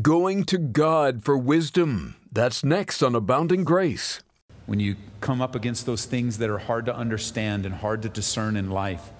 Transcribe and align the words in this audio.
Going 0.00 0.44
to 0.44 0.58
God 0.58 1.24
for 1.24 1.36
wisdom. 1.36 2.14
That's 2.30 2.62
next 2.62 3.02
on 3.02 3.16
Abounding 3.16 3.64
Grace. 3.64 4.20
When 4.66 4.78
you 4.78 4.94
come 5.20 5.42
up 5.42 5.56
against 5.56 5.84
those 5.84 6.04
things 6.04 6.38
that 6.38 6.48
are 6.48 6.58
hard 6.58 6.86
to 6.86 6.94
understand 6.94 7.66
and 7.66 7.74
hard 7.74 8.02
to 8.02 8.08
discern 8.08 8.56
in 8.56 8.70
life, 8.70 9.10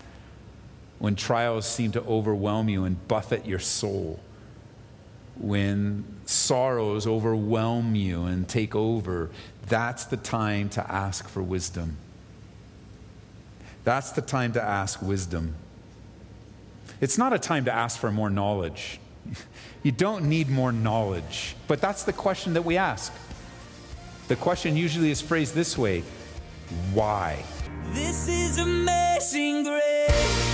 when 1.01 1.17
trials 1.17 1.67
seem 1.67 1.91
to 1.93 2.03
overwhelm 2.03 2.69
you 2.69 2.85
and 2.85 3.09
buffet 3.09 3.47
your 3.47 3.59
soul, 3.59 4.21
when 5.37 6.05
sorrows 6.25 7.05
overwhelm 7.05 7.97
you 7.97 8.25
and 8.25 8.49
take 8.49 8.77
over, 8.77 9.31
that's 9.67 10.05
the 10.05 10.19
time 10.19 10.69
to 10.69 10.93
ask 10.93 11.29
for 11.29 11.43
wisdom. 11.43 11.97
That's 13.83 14.13
the 14.13 14.23
time 14.23 14.53
to 14.53 14.63
ask 14.63 15.03
wisdom. 15.03 15.57
It's 17.01 17.19
not 17.19 17.33
a 17.33 17.41
time 17.41 17.65
to 17.65 17.75
ask 17.75 17.99
for 17.99 18.13
more 18.13 18.31
knowledge. 18.31 19.01
You 19.83 19.93
don't 19.93 20.29
need 20.29 20.51
more 20.51 20.73
knowledge. 20.73 21.57
But 21.69 21.81
that's 21.81 22.05
the 22.05 22.13
question 22.13 22.55
that 22.55 22.65
we 22.65 22.77
ask. 22.77 23.13
The 24.29 24.37
question 24.37 24.77
usually 24.77 25.11
is 25.11 25.21
phrased 25.21 25.55
this 25.55 25.77
way 25.77 26.05
Why? 26.93 27.43
This 27.93 28.29
is 28.29 28.59
amazing 28.59 29.65
grace. 29.65 30.50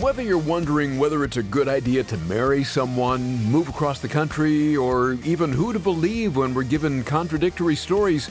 Whether 0.00 0.22
you're 0.22 0.38
wondering 0.38 0.98
whether 0.98 1.24
it's 1.24 1.36
a 1.36 1.42
good 1.42 1.68
idea 1.68 2.02
to 2.02 2.16
marry 2.18 2.64
someone, 2.64 3.36
move 3.44 3.68
across 3.68 4.00
the 4.00 4.08
country, 4.08 4.74
or 4.74 5.12
even 5.24 5.52
who 5.52 5.74
to 5.74 5.78
believe 5.78 6.36
when 6.36 6.54
we're 6.54 6.62
given 6.62 7.04
contradictory 7.04 7.76
stories, 7.76 8.30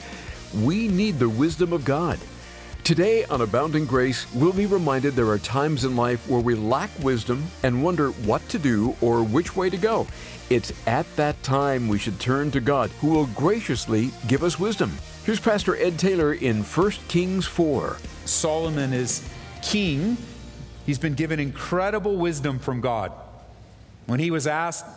we 0.64 0.88
need 0.88 1.20
the 1.20 1.30
wisdom 1.30 1.72
of 1.72 1.86
God. 1.86 2.18
Today 2.84 3.24
on 3.26 3.42
Abounding 3.42 3.86
Grace, 3.86 4.26
we'll 4.34 4.52
be 4.52 4.66
reminded 4.66 5.14
there 5.14 5.30
are 5.30 5.38
times 5.38 5.86
in 5.86 5.96
life 5.96 6.28
where 6.28 6.40
we 6.40 6.56
lack 6.56 6.90
wisdom 7.04 7.46
and 7.62 7.84
wonder 7.84 8.10
what 8.10 8.48
to 8.50 8.58
do 8.58 8.96
or 9.00 9.24
which 9.24 9.56
way 9.56 9.70
to 9.70 9.78
go. 9.78 10.08
It's 10.50 10.74
at 10.88 11.06
that 11.18 11.42
time 11.44 11.88
we 11.88 12.00
should 12.00 12.20
turn 12.20 12.50
to 12.52 12.62
God, 12.62 12.90
who 13.00 13.10
will 13.10 13.28
graciously 13.28 14.10
give 14.28 14.44
us 14.44 14.60
wisdom. 14.60 14.92
Here's 15.24 15.40
Pastor 15.40 15.76
Ed 15.76 16.00
Taylor 16.00 16.34
in 16.34 16.64
1 16.64 16.92
Kings 17.10 17.46
4. 17.46 17.98
Solomon 18.26 18.92
is 18.92 19.28
king. 19.62 20.18
He's 20.90 20.98
been 20.98 21.14
given 21.14 21.40
incredible 21.40 22.16
wisdom 22.16 22.58
from 22.58 22.82
God. 22.82 23.12
When 24.08 24.20
he 24.20 24.32
was 24.32 24.48
asked, 24.48 24.88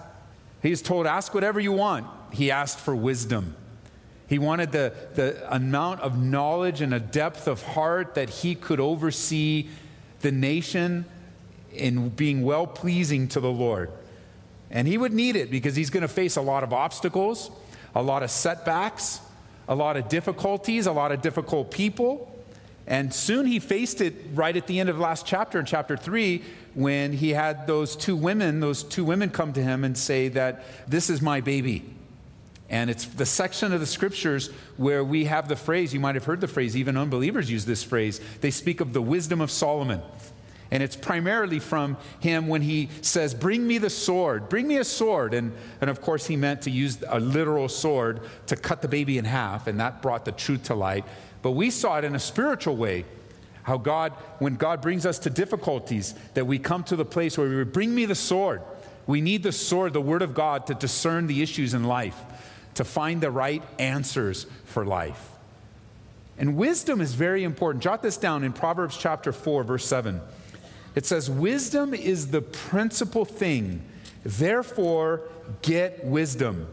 he 0.63 0.71
was 0.71 0.81
told, 0.81 1.07
Ask 1.07 1.35
whatever 1.35 1.61
you 1.61 1.73
want. 1.73 2.07
He 2.33 2.51
asked 2.51 2.79
for 2.79 2.97
wisdom. 2.97 3.55
He 4.27 4.39
wanted 4.39 4.73
the, 4.73 4.95
the 5.15 5.55
amount 5.55 6.01
of 6.01 6.19
knowledge 6.19 6.81
and 6.81 6.95
a 6.95 6.99
depth 6.99 7.47
of 7.47 7.63
heart 7.63 8.15
that 8.15 8.31
he 8.31 8.55
could 8.55 8.81
oversee 8.81 9.69
the 10.21 10.33
nation 10.33 11.05
in 11.75 12.09
being 12.09 12.43
well 12.43 12.67
pleasing 12.67 13.29
to 13.29 13.41
the 13.41 13.53
Lord. 13.53 13.91
And 14.71 14.89
he 14.89 14.97
would 14.97 15.13
need 15.13 15.37
it 15.37 15.51
because 15.51 15.77
he's 15.77 15.91
going 15.91 16.01
to 16.01 16.09
face 16.09 16.37
a 16.37 16.41
lot 16.41 16.63
of 16.63 16.73
obstacles, 16.73 17.51
a 17.95 18.03
lot 18.03 18.23
of 18.23 18.31
setbacks, 18.31 19.21
a 19.69 19.75
lot 19.75 19.99
of 19.99 20.09
difficulties, 20.09 20.87
a 20.87 20.93
lot 20.93 21.13
of 21.13 21.21
difficult 21.21 21.71
people. 21.71 22.32
And 22.87 23.13
soon 23.15 23.47
he 23.47 23.59
faced 23.59 24.01
it 24.01 24.15
right 24.35 24.57
at 24.57 24.67
the 24.67 24.81
end 24.81 24.89
of 24.89 24.97
the 24.97 25.03
last 25.03 25.25
chapter, 25.25 25.59
in 25.61 25.67
chapter 25.67 25.97
three, 25.97 26.43
when 26.75 27.13
he 27.13 27.31
had 27.31 27.67
those 27.67 27.95
two 27.95 28.17
women, 28.17 28.61
those 28.61 28.83
two 28.83 29.05
women 29.05 29.31
come 29.31 29.53
to 29.53 29.63
him 29.63 29.85
and 29.85 29.97
say 29.97 30.29
that 30.29 30.65
this 30.89 31.09
is 31.09 31.23
my 31.23 31.41
baby. 31.41 31.85
And 32.69 32.89
it's 32.89 33.05
the 33.05 33.27
section 33.27 33.73
of 33.73 33.81
the 33.81 33.87
scriptures 33.87 34.49
where 34.79 35.05
we 35.05 35.27
have 35.27 35.47
the 35.47 35.57
phrase, 35.57 35.93
you 35.93 36.01
might 36.01 36.15
have 36.15 36.25
heard 36.25 36.41
the 36.41 36.49
phrase, 36.49 36.77
even 36.77 36.97
unbelievers 36.97 37.51
use 37.51 37.67
this 37.67 37.83
phrase. 37.83 38.21
They 38.41 38.51
speak 38.51 38.81
of 38.81 38.95
the 38.95 39.03
wisdom 39.03 39.41
of 39.43 39.51
Solomon. 39.51 40.01
And 40.73 40.83
it's 40.83 40.97
primarily 40.97 41.59
from 41.59 41.99
him 42.19 42.49
when 42.49 42.63
he 42.63 42.89
says, 43.03 43.35
Bring 43.35 43.67
me 43.67 43.77
the 43.77 43.91
sword, 43.91 44.49
bring 44.49 44.67
me 44.67 44.79
a 44.79 44.85
sword. 44.85 45.35
And, 45.35 45.53
and 45.83 45.91
of 45.91 46.01
course, 46.01 46.27
he 46.27 46.35
meant 46.35 46.63
to 46.63 46.71
use 46.71 47.05
a 47.07 47.21
literal 47.21 47.69
sword 47.69 48.23
to 48.47 48.57
cut 48.57 48.81
the 48.81 48.89
baby 48.89 49.19
in 49.19 49.27
half, 49.27 49.67
and 49.67 49.79
that 49.81 50.01
brought 50.01 50.25
the 50.25 50.33
truth 50.33 50.65
to 50.65 50.75
light. 50.75 51.05
But 51.43 51.51
we 51.51 51.71
saw 51.71 51.99
it 51.99 52.05
in 52.05 52.15
a 52.15 52.19
spiritual 52.19 52.75
way. 52.75 53.05
How 53.65 53.77
God, 53.77 54.13
when 54.39 54.55
God 54.55 54.81
brings 54.81 55.05
us 55.05 55.19
to 55.21 55.31
difficulties, 55.31 56.15
that 56.33 56.47
we 56.47 56.59
come 56.59 56.83
to 56.85 56.97
the 56.97 57.05
place 57.05 57.37
where 57.37 57.49
we 57.49 57.65
bring 57.65 57.95
me 57.95 58.07
the 58.07 58.15
sword. 58.15 58.63
We 59.07 59.21
need 59.21 59.43
the 59.43 59.53
sword, 59.53 59.93
the 59.93 60.01
word 60.01 60.23
of 60.23 60.33
God, 60.33 60.67
to 60.69 60.75
discern 60.75 61.27
the 61.27 61.43
issues 61.43 61.75
in 61.75 61.85
life, 61.85 62.19
to 62.75 62.85
find 62.85 63.21
the 63.21 63.31
right 63.31 63.63
answers 63.79 64.47
for 64.65 64.87
life. 64.87 65.33
And 66.39 66.57
wisdom 66.57 67.03
is 67.03 67.13
very 67.13 67.45
important. 67.45 67.85
Jot 67.85 68.03
this 68.03 68.17
down 68.17 68.43
in 68.43 68.55
Proverbs 68.55 68.97
chapter 68.97 69.33
4, 69.33 69.65
verse 69.65 69.85
7. 69.85 70.23
It 70.95 71.07
says, 71.07 71.31
Wisdom 71.31 71.95
is 71.95 72.29
the 72.31 72.43
principal 72.43 73.25
thing. 73.25 73.83
Therefore, 74.25 75.23
get 75.63 76.05
wisdom. 76.05 76.69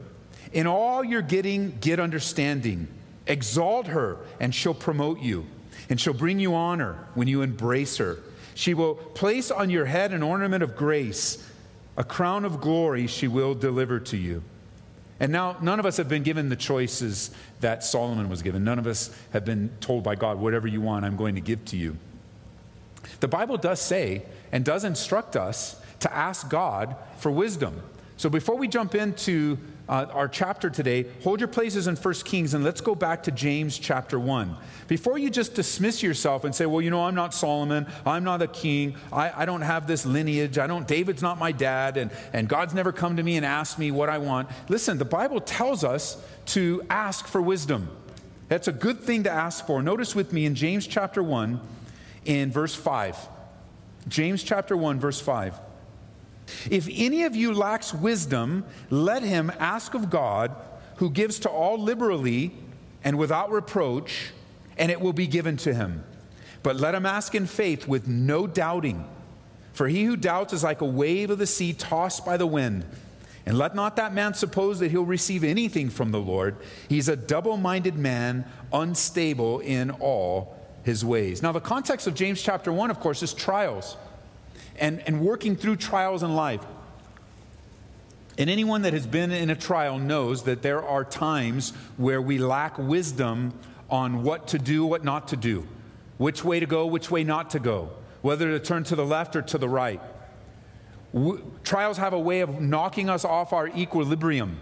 In 0.51 0.67
all 0.67 1.03
you're 1.03 1.21
getting, 1.21 1.77
get 1.79 1.99
understanding. 1.99 2.87
Exalt 3.27 3.87
her, 3.87 4.17
and 4.39 4.53
she'll 4.53 4.73
promote 4.73 5.19
you, 5.19 5.45
and 5.89 6.01
she'll 6.01 6.13
bring 6.13 6.39
you 6.39 6.55
honor 6.55 7.07
when 7.13 7.27
you 7.27 7.41
embrace 7.43 7.97
her. 7.97 8.17
She 8.55 8.73
will 8.73 8.95
place 8.95 9.51
on 9.51 9.69
your 9.69 9.85
head 9.85 10.11
an 10.11 10.23
ornament 10.23 10.63
of 10.63 10.75
grace, 10.75 11.47
a 11.95 12.03
crown 12.03 12.43
of 12.43 12.59
glory 12.59 13.07
she 13.07 13.27
will 13.27 13.53
deliver 13.53 13.99
to 13.99 14.17
you. 14.17 14.43
And 15.19 15.31
now, 15.31 15.57
none 15.61 15.79
of 15.79 15.85
us 15.85 15.97
have 15.97 16.07
been 16.07 16.23
given 16.23 16.49
the 16.49 16.55
choices 16.55 17.31
that 17.59 17.83
Solomon 17.83 18.29
was 18.29 18.41
given. 18.41 18.63
None 18.63 18.79
of 18.79 18.87
us 18.87 19.15
have 19.31 19.43
been 19.43 19.69
told 19.81 20.03
by 20.03 20.15
God, 20.15 20.39
whatever 20.39 20.67
you 20.67 20.81
want, 20.81 21.05
I'm 21.05 21.17
going 21.17 21.35
to 21.35 21.41
give 21.41 21.63
to 21.65 21.77
you. 21.77 21.97
The 23.19 23.27
Bible 23.27 23.57
does 23.57 23.81
say 23.81 24.23
and 24.51 24.63
does 24.63 24.83
instruct 24.83 25.35
us 25.35 25.81
to 25.99 26.13
ask 26.13 26.49
God 26.49 26.95
for 27.17 27.31
wisdom. 27.31 27.81
So 28.17 28.29
before 28.29 28.57
we 28.57 28.67
jump 28.67 28.95
into 28.95 29.57
uh, 29.87 30.05
our 30.11 30.27
chapter 30.27 30.69
today, 30.69 31.05
hold 31.23 31.39
your 31.39 31.47
places 31.47 31.87
in 31.87 31.95
1 31.95 32.13
Kings 32.25 32.53
and 32.53 32.65
let's 32.65 32.81
go 32.81 32.93
back 32.93 33.23
to 33.23 33.31
James 33.31 33.79
chapter 33.79 34.19
1. 34.19 34.57
Before 34.89 35.17
you 35.17 35.29
just 35.29 35.55
dismiss 35.55 36.03
yourself 36.03 36.43
and 36.43 36.53
say, 36.53 36.65
well, 36.65 36.81
you 36.81 36.89
know, 36.89 37.05
I'm 37.05 37.15
not 37.15 37.33
Solomon, 37.33 37.87
I'm 38.05 38.25
not 38.25 38.41
a 38.41 38.47
king, 38.47 38.97
I, 39.11 39.31
I 39.43 39.45
don't 39.45 39.61
have 39.61 39.87
this 39.87 40.05
lineage, 40.05 40.57
I 40.57 40.67
don't, 40.67 40.85
David's 40.85 41.21
not 41.21 41.39
my 41.39 41.53
dad, 41.53 41.95
and, 41.95 42.11
and 42.33 42.49
God's 42.49 42.73
never 42.73 42.91
come 42.91 43.15
to 43.15 43.23
me 43.23 43.37
and 43.37 43.45
asked 43.45 43.79
me 43.79 43.89
what 43.89 44.09
I 44.09 44.17
want. 44.17 44.49
Listen, 44.67 44.97
the 44.97 45.05
Bible 45.05 45.39
tells 45.39 45.85
us 45.85 46.21
to 46.47 46.83
ask 46.89 47.25
for 47.25 47.41
wisdom. 47.41 47.89
That's 48.49 48.67
a 48.67 48.73
good 48.73 48.99
thing 48.99 49.23
to 49.23 49.31
ask 49.31 49.65
for. 49.65 49.81
Notice 49.81 50.13
with 50.13 50.33
me 50.33 50.45
in 50.45 50.55
James 50.55 50.87
chapter 50.87 51.23
1, 51.23 51.59
in 52.29 52.51
verse 52.51 52.75
5. 52.75 53.17
James 54.07 54.43
chapter 54.43 54.77
1, 54.77 54.99
verse 54.99 55.19
5. 55.19 55.59
If 56.69 56.87
any 56.91 57.23
of 57.23 57.35
you 57.35 57.53
lacks 57.53 57.91
wisdom, 57.91 58.65
let 58.91 59.23
him 59.23 59.51
ask 59.59 59.95
of 59.95 60.11
God, 60.11 60.55
who 60.97 61.09
gives 61.09 61.39
to 61.39 61.49
all 61.49 61.79
liberally 61.79 62.51
and 63.03 63.17
without 63.17 63.51
reproach, 63.51 64.31
and 64.77 64.91
it 64.91 65.01
will 65.01 65.13
be 65.13 65.25
given 65.25 65.57
to 65.57 65.73
him. 65.73 66.03
But 66.61 66.75
let 66.75 66.93
him 66.93 67.05
ask 67.05 67.33
in 67.33 67.47
faith 67.47 67.87
with 67.87 68.07
no 68.07 68.45
doubting. 68.45 69.05
For 69.73 69.87
he 69.87 70.03
who 70.03 70.15
doubts 70.15 70.53
is 70.53 70.63
like 70.63 70.81
a 70.81 70.85
wave 70.85 71.31
of 71.31 71.39
the 71.39 71.47
sea 71.47 71.73
tossed 71.73 72.25
by 72.25 72.37
the 72.37 72.47
wind. 72.47 72.85
And 73.45 73.57
let 73.57 73.73
not 73.73 73.95
that 73.95 74.13
man 74.13 74.35
suppose 74.35 74.79
that 74.79 74.91
he'll 74.91 75.03
receive 75.03 75.43
anything 75.43 75.89
from 75.89 76.11
the 76.11 76.19
Lord. 76.19 76.57
He's 76.89 77.09
a 77.09 77.15
double 77.15 77.57
minded 77.57 77.95
man, 77.95 78.45
unstable 78.71 79.61
in 79.61 79.89
all 79.89 80.58
his 80.89 81.05
ways. 81.05 81.43
Now, 81.43 81.51
the 81.51 81.61
context 81.61 82.07
of 82.07 82.15
James 82.15 82.41
chapter 82.41 82.73
1, 82.73 82.89
of 82.89 82.99
course, 82.99 83.21
is 83.21 83.31
trials 83.31 83.95
and, 84.79 85.01
and 85.05 85.21
working 85.21 85.55
through 85.55 85.75
trials 85.75 86.23
in 86.23 86.35
life. 86.35 86.65
And 88.39 88.49
anyone 88.49 88.81
that 88.81 88.93
has 88.93 89.05
been 89.05 89.31
in 89.31 89.51
a 89.51 89.55
trial 89.55 89.99
knows 89.99 90.43
that 90.43 90.63
there 90.63 90.83
are 90.83 91.05
times 91.05 91.73
where 91.97 92.21
we 92.21 92.39
lack 92.39 92.77
wisdom 92.79 93.53
on 93.89 94.23
what 94.23 94.47
to 94.47 94.57
do, 94.57 94.83
what 94.83 95.03
not 95.03 95.27
to 95.27 95.37
do, 95.37 95.67
which 96.17 96.43
way 96.43 96.59
to 96.59 96.65
go, 96.65 96.87
which 96.87 97.11
way 97.11 97.23
not 97.23 97.51
to 97.51 97.59
go, 97.59 97.91
whether 98.23 98.49
to 98.49 98.59
turn 98.59 98.83
to 98.85 98.95
the 98.95 99.05
left 99.05 99.35
or 99.35 99.43
to 99.43 99.57
the 99.59 99.69
right. 99.69 100.01
W- 101.13 101.51
trials 101.63 101.97
have 101.97 102.13
a 102.13 102.19
way 102.19 102.39
of 102.39 102.59
knocking 102.59 103.09
us 103.09 103.23
off 103.23 103.53
our 103.53 103.67
equilibrium. 103.67 104.59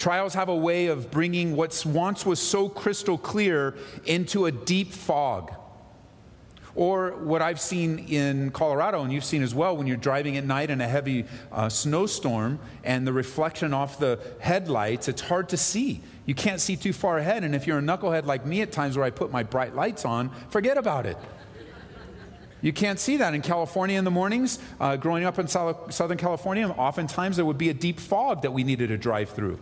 Trials 0.00 0.32
have 0.32 0.48
a 0.48 0.56
way 0.56 0.86
of 0.86 1.10
bringing 1.10 1.54
what 1.54 1.84
once 1.84 2.24
was 2.24 2.40
so 2.40 2.70
crystal 2.70 3.18
clear 3.18 3.74
into 4.06 4.46
a 4.46 4.50
deep 4.50 4.94
fog. 4.94 5.52
Or 6.74 7.10
what 7.18 7.42
I've 7.42 7.60
seen 7.60 7.98
in 7.98 8.50
Colorado, 8.50 9.02
and 9.02 9.12
you've 9.12 9.26
seen 9.26 9.42
as 9.42 9.54
well, 9.54 9.76
when 9.76 9.86
you're 9.86 9.98
driving 9.98 10.38
at 10.38 10.44
night 10.44 10.70
in 10.70 10.80
a 10.80 10.88
heavy 10.88 11.26
uh, 11.52 11.68
snowstorm 11.68 12.60
and 12.82 13.06
the 13.06 13.12
reflection 13.12 13.74
off 13.74 13.98
the 13.98 14.18
headlights, 14.38 15.06
it's 15.06 15.20
hard 15.20 15.50
to 15.50 15.58
see. 15.58 16.00
You 16.24 16.34
can't 16.34 16.62
see 16.62 16.76
too 16.76 16.94
far 16.94 17.18
ahead. 17.18 17.44
And 17.44 17.54
if 17.54 17.66
you're 17.66 17.78
a 17.78 17.82
knucklehead 17.82 18.24
like 18.24 18.46
me 18.46 18.62
at 18.62 18.72
times 18.72 18.96
where 18.96 19.04
I 19.04 19.10
put 19.10 19.30
my 19.30 19.42
bright 19.42 19.74
lights 19.74 20.06
on, 20.06 20.30
forget 20.48 20.78
about 20.78 21.04
it. 21.04 21.18
You 22.62 22.72
can't 22.72 22.98
see 22.98 23.18
that 23.18 23.34
in 23.34 23.42
California 23.42 23.98
in 23.98 24.04
the 24.04 24.10
mornings. 24.10 24.60
Uh, 24.80 24.96
growing 24.96 25.24
up 25.24 25.38
in 25.38 25.46
Southern 25.46 26.16
California, 26.16 26.68
oftentimes 26.68 27.36
there 27.36 27.44
would 27.44 27.58
be 27.58 27.68
a 27.68 27.74
deep 27.74 28.00
fog 28.00 28.40
that 28.42 28.52
we 28.54 28.64
needed 28.64 28.88
to 28.88 28.96
drive 28.96 29.28
through. 29.28 29.58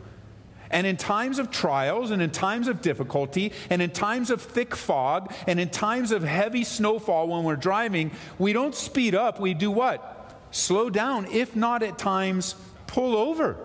And 0.71 0.87
in 0.87 0.97
times 0.97 1.39
of 1.39 1.51
trials, 1.51 2.11
and 2.11 2.21
in 2.21 2.31
times 2.31 2.69
of 2.69 2.83
difficulty, 2.83 3.53
and 3.71 3.81
in 3.81 3.91
times 3.91 4.31
of 4.31 4.43
thick 4.43 4.77
fog, 4.77 5.33
and 5.47 5.59
in 5.59 5.71
times 5.71 6.13
of 6.13 6.23
heavy 6.23 6.65
snowfall 6.65 7.29
when 7.29 7.45
we're 7.45 7.57
driving, 7.57 8.11
we 8.39 8.53
don't 8.53 8.75
speed 8.75 9.15
up. 9.15 9.41
We 9.41 9.55
do 9.55 9.71
what? 9.71 10.37
Slow 10.51 10.91
down, 10.91 11.27
if 11.27 11.57
not 11.57 11.83
at 11.83 11.99
times, 11.99 12.55
pull 12.87 13.17
over 13.17 13.57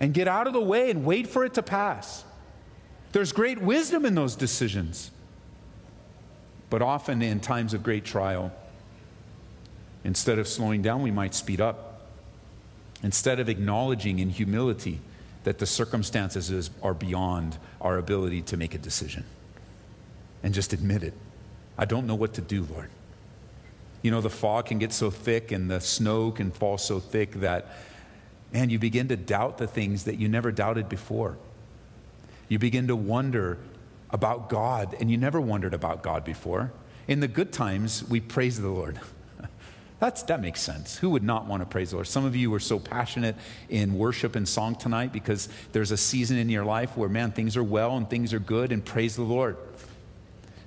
and 0.00 0.12
get 0.12 0.28
out 0.28 0.46
of 0.46 0.52
the 0.52 0.60
way 0.60 0.90
and 0.90 1.04
wait 1.04 1.26
for 1.26 1.44
it 1.44 1.54
to 1.54 1.62
pass. 1.62 2.24
There's 3.12 3.32
great 3.32 3.60
wisdom 3.60 4.04
in 4.04 4.14
those 4.14 4.34
decisions. 4.34 5.10
But 6.68 6.82
often 6.82 7.22
in 7.22 7.38
times 7.38 7.74
of 7.74 7.84
great 7.84 8.04
trial, 8.04 8.50
instead 10.02 10.40
of 10.40 10.48
slowing 10.48 10.82
down, 10.82 11.02
we 11.02 11.12
might 11.12 11.34
speed 11.34 11.60
up. 11.60 12.08
Instead 13.04 13.38
of 13.38 13.48
acknowledging 13.48 14.18
in 14.18 14.30
humility, 14.30 15.00
that 15.44 15.58
the 15.58 15.66
circumstances 15.66 16.50
is, 16.50 16.70
are 16.82 16.94
beyond 16.94 17.58
our 17.80 17.98
ability 17.98 18.42
to 18.42 18.56
make 18.56 18.74
a 18.74 18.78
decision. 18.78 19.24
And 20.42 20.52
just 20.52 20.72
admit 20.72 21.02
it. 21.02 21.14
I 21.78 21.84
don't 21.84 22.06
know 22.06 22.14
what 22.14 22.34
to 22.34 22.40
do, 22.40 22.66
Lord. 22.70 22.90
You 24.02 24.10
know, 24.10 24.20
the 24.20 24.30
fog 24.30 24.66
can 24.66 24.78
get 24.78 24.92
so 24.92 25.10
thick 25.10 25.52
and 25.52 25.70
the 25.70 25.80
snow 25.80 26.30
can 26.30 26.50
fall 26.50 26.76
so 26.76 27.00
thick 27.00 27.32
that, 27.36 27.68
man, 28.52 28.68
you 28.68 28.78
begin 28.78 29.08
to 29.08 29.16
doubt 29.16 29.58
the 29.58 29.66
things 29.66 30.04
that 30.04 30.18
you 30.18 30.28
never 30.28 30.52
doubted 30.52 30.88
before. 30.88 31.38
You 32.48 32.58
begin 32.58 32.88
to 32.88 32.96
wonder 32.96 33.58
about 34.10 34.48
God, 34.48 34.94
and 35.00 35.10
you 35.10 35.16
never 35.16 35.40
wondered 35.40 35.74
about 35.74 36.02
God 36.02 36.24
before. 36.24 36.72
In 37.08 37.20
the 37.20 37.28
good 37.28 37.52
times, 37.52 38.04
we 38.08 38.20
praise 38.20 38.60
the 38.60 38.68
Lord. 38.68 39.00
That's, 40.04 40.22
that 40.24 40.42
makes 40.42 40.60
sense. 40.60 40.98
Who 40.98 41.08
would 41.08 41.22
not 41.22 41.46
want 41.46 41.62
to 41.62 41.66
praise 41.66 41.88
the 41.88 41.96
Lord? 41.96 42.06
Some 42.06 42.26
of 42.26 42.36
you 42.36 42.50
were 42.50 42.60
so 42.60 42.78
passionate 42.78 43.36
in 43.70 43.96
worship 43.96 44.36
and 44.36 44.46
song 44.46 44.74
tonight 44.74 45.14
because 45.14 45.48
there's 45.72 45.92
a 45.92 45.96
season 45.96 46.36
in 46.36 46.50
your 46.50 46.66
life 46.66 46.94
where, 46.94 47.08
man, 47.08 47.32
things 47.32 47.56
are 47.56 47.64
well 47.64 47.96
and 47.96 48.10
things 48.10 48.34
are 48.34 48.38
good, 48.38 48.70
and 48.70 48.84
praise 48.84 49.16
the 49.16 49.22
Lord. 49.22 49.56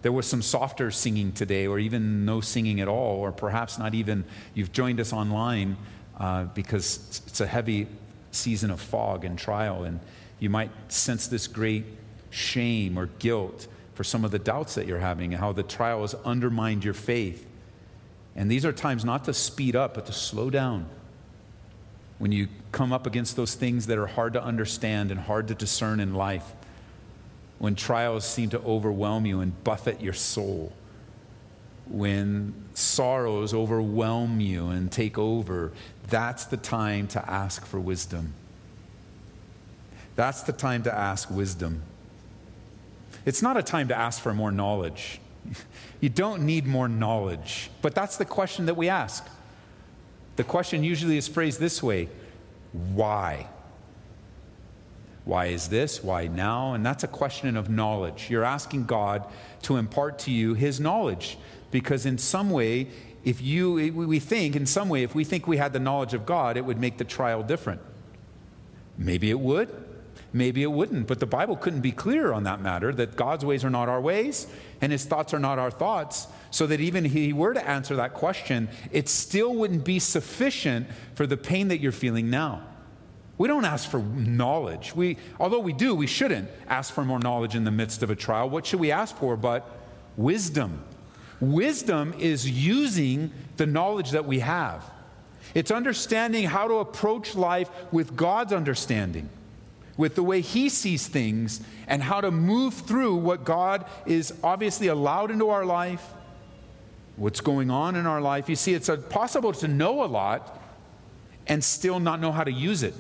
There 0.02 0.12
was 0.12 0.26
some 0.26 0.42
softer 0.42 0.90
singing 0.90 1.34
today, 1.34 1.68
or 1.68 1.78
even 1.78 2.26
no 2.26 2.42
singing 2.42 2.82
at 2.82 2.88
all, 2.88 3.18
or 3.20 3.32
perhaps 3.32 3.78
not 3.78 3.94
even 3.94 4.26
you've 4.56 4.72
joined 4.72 5.00
us 5.00 5.14
online 5.14 5.78
uh, 6.20 6.46
because 6.46 7.22
it's 7.28 7.40
a 7.40 7.46
heavy 7.46 7.86
season 8.32 8.72
of 8.72 8.82
fog 8.82 9.24
and 9.24 9.38
trial, 9.38 9.84
and 9.84 10.00
you 10.40 10.50
might 10.50 10.72
sense 10.92 11.28
this 11.28 11.46
great 11.46 11.86
shame 12.32 12.98
or 12.98 13.06
guilt 13.20 13.68
for 13.94 14.04
some 14.04 14.26
of 14.26 14.32
the 14.32 14.40
doubts 14.40 14.74
that 14.74 14.88
you're 14.88 14.98
having 14.98 15.32
and 15.32 15.40
how 15.40 15.52
the 15.52 15.62
trial 15.62 16.02
has 16.02 16.16
undermined 16.26 16.84
your 16.84 16.96
faith. 16.96 17.44
And 18.38 18.50
these 18.50 18.64
are 18.64 18.72
times 18.72 19.04
not 19.04 19.26
to 19.26 19.34
speed 19.34 19.76
up, 19.76 19.96
but 19.96 20.06
to 20.06 20.14
slow 20.14 20.52
down. 20.52 20.88
When 22.20 22.32
you 22.32 22.48
come 22.72 22.94
up 22.94 23.08
against 23.08 23.36
those 23.36 23.56
things 23.56 23.88
that 23.88 23.98
are 23.98 24.08
hard 24.08 24.34
to 24.34 24.44
understand 24.44 25.12
and 25.12 25.20
hard 25.20 25.48
to 25.50 25.56
discern 25.56 26.00
in 26.00 26.14
life, 26.14 26.54
when 27.58 27.76
trials 27.76 28.26
seem 28.26 28.50
to 28.52 28.60
overwhelm 28.62 29.26
you 29.26 29.42
and 29.42 29.64
buffet 29.64 30.02
your 30.02 30.14
soul, 30.14 30.72
when 31.88 32.54
sorrows 32.76 33.54
overwhelm 33.54 34.40
you 34.40 34.68
and 34.68 34.92
take 34.92 35.18
over, 35.18 35.72
that's 36.08 36.46
the 36.46 36.58
time 36.58 37.08
to 37.08 37.30
ask 37.30 37.66
for 37.66 37.80
wisdom. 37.80 38.34
That's 40.16 40.44
the 40.44 40.54
time 40.54 40.84
to 40.84 40.94
ask 40.94 41.30
wisdom. 41.32 41.82
It's 43.26 43.42
not 43.42 43.58
a 43.58 43.64
time 43.64 43.88
to 43.88 43.98
ask 43.98 44.22
for 44.22 44.34
more 44.34 44.52
knowledge. 44.52 45.20
You 46.00 46.10
don't 46.10 46.44
need 46.44 46.68
more 46.68 46.88
knowledge. 46.88 47.72
But 47.82 47.96
that's 47.96 48.18
the 48.18 48.26
question 48.26 48.68
that 48.68 48.78
we 48.78 48.88
ask. 48.88 49.28
The 50.36 50.44
question 50.44 50.84
usually 50.84 51.18
is 51.18 51.28
phrased 51.28 51.60
this 51.60 51.82
way 51.82 52.10
Why? 52.72 53.48
Why 55.26 55.48
is 55.48 55.68
this? 55.68 56.04
Why 56.04 56.28
now? 56.28 56.74
And 56.74 56.86
that's 56.86 57.04
a 57.04 57.08
question 57.08 57.58
of 57.58 57.70
knowledge. 57.70 58.30
You're 58.30 58.46
asking 58.46 58.86
God 58.86 59.26
to 59.64 59.76
impart 59.76 60.20
to 60.20 60.32
you 60.32 60.54
his 60.54 60.80
knowledge 60.80 61.38
because, 61.70 62.06
in 62.06 62.18
some 62.18 62.50
way, 62.50 62.88
if 63.26 63.42
you, 63.42 63.74
we 63.92 64.20
think, 64.20 64.56
in 64.56 64.66
some 64.66 64.88
way, 64.88 65.04
if 65.04 65.14
we 65.14 65.26
think 65.26 65.46
we 65.46 65.58
had 65.58 65.74
the 65.74 65.80
knowledge 65.80 66.14
of 66.14 66.26
God, 66.26 66.56
it 66.56 66.64
would 66.64 66.80
make 66.80 66.98
the 66.98 67.04
trial 67.04 67.44
different. 67.44 67.82
Maybe 68.98 69.30
it 69.30 69.40
would, 69.40 69.70
maybe 70.34 70.64
it 70.64 70.72
wouldn't. 70.72 71.08
But 71.08 71.20
the 71.20 71.26
Bible 71.26 71.56
couldn't 71.56 71.82
be 71.82 71.92
clearer 71.92 72.34
on 72.34 72.44
that 72.44 72.62
matter 72.62 72.94
that 72.94 73.16
God's 73.16 73.46
ways 73.46 73.64
are 73.64 73.70
not 73.70 73.90
our 73.90 74.02
ways 74.02 74.48
and 74.82 74.92
his 74.92 75.06
thoughts 75.06 75.34
are 75.34 75.40
not 75.40 75.60
our 75.60 75.72
thoughts, 75.72 76.28
so 76.52 76.68
that 76.68 76.80
even 76.80 77.06
if 77.06 77.12
he 77.12 77.34
were 77.34 77.54
to 77.54 77.68
answer 77.68 77.96
that 77.98 78.14
question, 78.14 78.70
it 78.92 79.10
still 79.10 79.54
wouldn't 79.56 79.84
be 79.84 80.00
sufficient 80.00 80.88
for 81.16 81.28
the 81.28 81.38
pain 81.38 81.70
that 81.70 81.80
you're 81.80 81.92
feeling 81.92 82.30
now. 82.30 82.62
We 83.38 83.48
don't 83.48 83.66
ask 83.66 83.90
for 83.90 84.00
knowledge. 84.00 84.96
We, 84.96 85.18
although 85.40 85.60
we 85.60 85.74
do, 85.74 85.94
we 85.94 86.08
shouldn't 86.08 86.50
ask 86.68 86.94
for 86.94 87.06
more 87.06 87.20
knowledge 87.20 87.56
in 87.56 87.64
the 87.64 87.72
midst 87.72 88.02
of 88.02 88.10
a 88.10 88.16
trial. 88.16 88.50
What 88.50 88.66
should 88.66 88.80
we 88.80 88.92
ask 88.92 89.16
for 89.16 89.38
but 89.38 89.70
wisdom? 90.16 90.84
Wisdom 91.40 92.16
is 92.18 92.50
using 92.50 93.32
the 93.58 93.68
knowledge 93.68 94.12
that 94.12 94.26
we 94.26 94.40
have. 94.40 94.84
It's 95.54 95.70
understanding 95.70 96.46
how 96.46 96.68
to 96.68 96.76
approach 96.76 97.36
life 97.36 97.70
with 97.92 98.16
God's 98.16 98.54
understanding 98.54 99.30
with 99.98 100.16
the 100.16 100.24
way 100.24 100.42
he 100.42 100.70
sees 100.70 101.08
things 101.08 101.60
and 101.88 102.04
how 102.04 102.22
to 102.22 102.32
move 102.32 102.74
through 102.74 103.16
what 103.16 103.44
God 103.44 103.86
is 104.06 104.34
obviously 104.44 104.88
allowed 104.88 105.32
into 105.32 105.50
our 105.50 105.66
life, 105.66 106.06
what's 107.16 107.42
going 107.42 107.72
on 107.72 107.96
in 107.96 108.06
our 108.06 108.22
life. 108.22 108.48
You 108.48 108.56
see, 108.56 108.76
it's 108.76 108.90
possible 109.10 109.52
to 109.54 109.68
know 109.68 110.04
a 110.04 110.06
lot 110.06 110.62
and 111.48 111.64
still 111.64 112.00
not 112.00 112.22
know 112.22 112.32
how 112.32 112.44
to 112.44 112.52
use 112.52 112.84
it. 112.84 112.94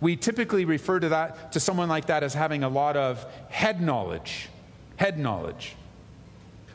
We 0.00 0.16
typically 0.16 0.64
refer 0.64 1.00
to 1.00 1.08
that 1.08 1.52
to 1.52 1.60
someone 1.60 1.88
like 1.88 2.06
that 2.06 2.22
as 2.22 2.34
having 2.34 2.62
a 2.62 2.68
lot 2.68 2.96
of 2.96 3.24
head 3.48 3.80
knowledge. 3.80 4.48
Head 4.96 5.18
knowledge. 5.18 5.74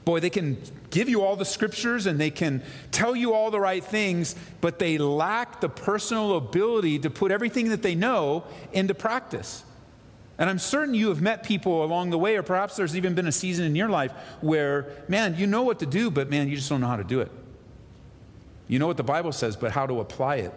Boy, 0.06 0.20
they 0.20 0.30
can 0.30 0.58
give 0.90 1.08
you 1.08 1.24
all 1.24 1.36
the 1.36 1.46
scriptures 1.46 2.06
and 2.06 2.20
they 2.20 2.30
can 2.30 2.62
tell 2.92 3.16
you 3.16 3.34
all 3.34 3.52
the 3.52 3.60
right 3.60 3.84
things, 3.84 4.36
but 4.60 4.78
they 4.78 4.98
lack 4.98 5.62
the 5.62 5.70
personal 5.70 6.36
ability 6.38 7.00
to 7.00 7.10
put 7.10 7.32
everything 7.32 7.70
that 7.70 7.82
they 7.82 7.96
know 7.96 8.44
into 8.74 8.94
practice. 8.94 9.64
And 10.38 10.50
I'm 10.50 10.60
certain 10.60 10.94
you 10.94 11.10
have 11.10 11.22
met 11.22 11.44
people 11.44 11.86
along 11.86 12.10
the 12.10 12.18
way, 12.18 12.36
or 12.36 12.44
perhaps 12.44 12.76
there's 12.76 12.98
even 12.98 13.14
been 13.14 13.28
a 13.28 13.32
season 13.32 13.66
in 13.66 13.76
your 13.76 13.90
life 13.90 14.12
where, 14.42 14.88
man, 15.08 15.36
you 15.38 15.48
know 15.48 15.62
what 15.62 15.80
to 15.80 15.86
do, 15.86 16.10
but 16.10 16.30
man, 16.30 16.50
you 16.50 16.56
just 16.56 16.70
don't 16.70 16.82
know 16.82 16.88
how 16.88 16.98
to 16.98 17.04
do 17.04 17.22
it. 17.22 17.32
You 18.68 18.80
know 18.80 18.88
what 18.88 18.98
the 18.98 19.04
Bible 19.04 19.32
says, 19.32 19.56
but 19.56 19.72
how 19.72 19.86
to 19.86 20.00
apply 20.00 20.38
it 20.38 20.54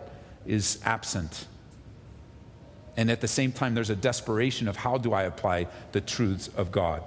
is 0.47 0.81
absent. 0.85 1.47
And 2.97 3.11
at 3.11 3.21
the 3.21 3.29
same 3.29 3.53
time, 3.53 3.75
there's 3.75 3.91
a 3.91 3.97
desperation 3.97 4.69
of 4.69 4.77
how 4.77 4.97
do 4.97 5.13
I 5.13 5.25
apply 5.25 5.67
the 5.93 6.01
truths 6.01 6.49
of 6.49 6.73
God. 6.73 7.03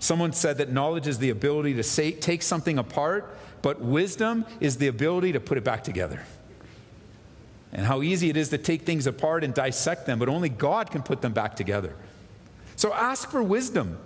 Someone 0.00 0.32
said 0.32 0.58
that 0.58 0.70
knowledge 0.70 1.06
is 1.06 1.18
the 1.18 1.30
ability 1.30 1.74
to 1.74 1.82
say, 1.82 2.12
take 2.12 2.42
something 2.42 2.78
apart, 2.78 3.36
but 3.62 3.80
wisdom 3.80 4.46
is 4.60 4.76
the 4.76 4.86
ability 4.86 5.32
to 5.32 5.40
put 5.40 5.58
it 5.58 5.64
back 5.64 5.82
together. 5.82 6.22
And 7.72 7.84
how 7.84 8.02
easy 8.02 8.30
it 8.30 8.36
is 8.36 8.48
to 8.50 8.58
take 8.58 8.82
things 8.82 9.06
apart 9.06 9.44
and 9.44 9.52
dissect 9.52 10.06
them, 10.06 10.18
but 10.18 10.28
only 10.28 10.48
God 10.48 10.90
can 10.90 11.02
put 11.02 11.20
them 11.20 11.32
back 11.32 11.56
together. 11.56 11.94
So 12.76 12.94
ask 12.94 13.30
for 13.30 13.42
wisdom. 13.42 13.98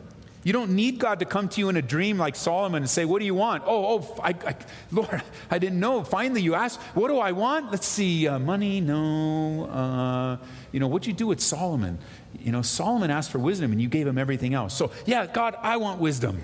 You 0.45 0.53
don't 0.53 0.71
need 0.71 0.99
God 0.99 1.21
to 1.21 1.25
come 1.25 1.49
to 1.51 1.61
you 1.61 1.69
in 1.69 1.77
a 1.77 1.83
dream 1.83 2.19
like 2.19 2.35
Solomon 2.35 2.83
and 2.83 2.91
say, 2.91 3.05
What 3.05 3.21
do 3.21 3.25
you 3.25 3.35
want? 3.35 3.63
Oh, 3.65 3.99
oh, 3.99 4.21
I, 4.23 4.31
I, 4.31 4.57
Lord, 4.91 5.23
I 5.51 5.59
didn't 5.59 5.79
know. 5.79 6.03
Finally, 6.03 6.43
you 6.43 6.55
ask, 6.55 6.81
What 6.95 7.09
do 7.09 7.19
I 7.19 7.33
want? 7.33 7.71
Let's 7.71 7.87
see, 7.87 8.27
uh, 8.27 8.39
money? 8.41 8.81
No. 8.81 9.67
Uh, 9.67 10.37
you 10.73 10.81
know, 10.81 10.89
what'd 10.89 11.07
you 11.07 11.13
do 11.13 11.29
with 11.29 11.41
Solomon? 11.41 11.99
You 12.41 12.51
know, 12.51 12.63
Solomon 12.63 13.11
asked 13.11 13.31
for 13.31 13.39
wisdom 13.39 13.71
and 13.71 13.81
you 13.81 13.89
gave 13.89 14.07
him 14.07 14.19
everything 14.19 14.53
else. 14.53 14.75
So, 14.75 14.91
yeah, 15.07 15.27
God, 15.27 15.57
I 15.61 15.77
want 15.77 16.01
wisdom. 16.01 16.43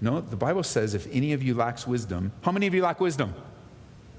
No, 0.00 0.20
the 0.20 0.36
Bible 0.36 0.62
says 0.62 0.94
if 0.94 1.06
any 1.12 1.34
of 1.34 1.42
you 1.42 1.54
lacks 1.54 1.86
wisdom, 1.86 2.32
how 2.42 2.52
many 2.52 2.66
of 2.66 2.74
you 2.74 2.82
lack 2.82 3.00
wisdom? 3.00 3.34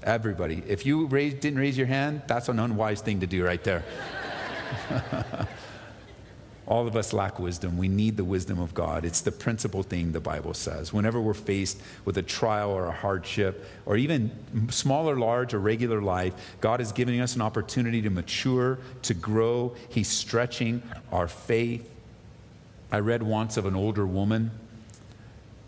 Everybody. 0.02 0.62
If 0.66 0.86
you 0.86 1.08
didn't 1.08 1.58
raise 1.58 1.76
your 1.76 1.88
hand, 1.88 2.22
that's 2.28 2.48
an 2.48 2.60
unwise 2.60 3.00
thing 3.00 3.20
to 3.20 3.26
do 3.26 3.44
right 3.44 3.62
there. 3.64 3.84
All 6.66 6.88
of 6.88 6.96
us 6.96 7.12
lack 7.12 7.38
wisdom. 7.38 7.78
We 7.78 7.86
need 7.86 8.16
the 8.16 8.24
wisdom 8.24 8.58
of 8.58 8.74
God. 8.74 9.04
It's 9.04 9.20
the 9.20 9.30
principal 9.30 9.84
thing 9.84 10.10
the 10.10 10.20
Bible 10.20 10.52
says. 10.52 10.92
Whenever 10.92 11.20
we're 11.20 11.34
faced 11.34 11.80
with 12.04 12.18
a 12.18 12.22
trial 12.22 12.70
or 12.70 12.86
a 12.86 12.92
hardship, 12.92 13.64
or 13.86 13.96
even 13.96 14.32
small 14.70 15.08
or 15.08 15.16
large 15.16 15.54
or 15.54 15.60
regular 15.60 16.02
life, 16.02 16.34
God 16.60 16.80
is 16.80 16.90
giving 16.90 17.20
us 17.20 17.36
an 17.36 17.42
opportunity 17.42 18.02
to 18.02 18.10
mature, 18.10 18.78
to 19.02 19.14
grow. 19.14 19.76
He's 19.88 20.08
stretching 20.08 20.82
our 21.12 21.28
faith. 21.28 21.88
I 22.90 22.98
read 22.98 23.22
once 23.22 23.56
of 23.56 23.66
an 23.66 23.76
older 23.76 24.06
woman 24.06 24.50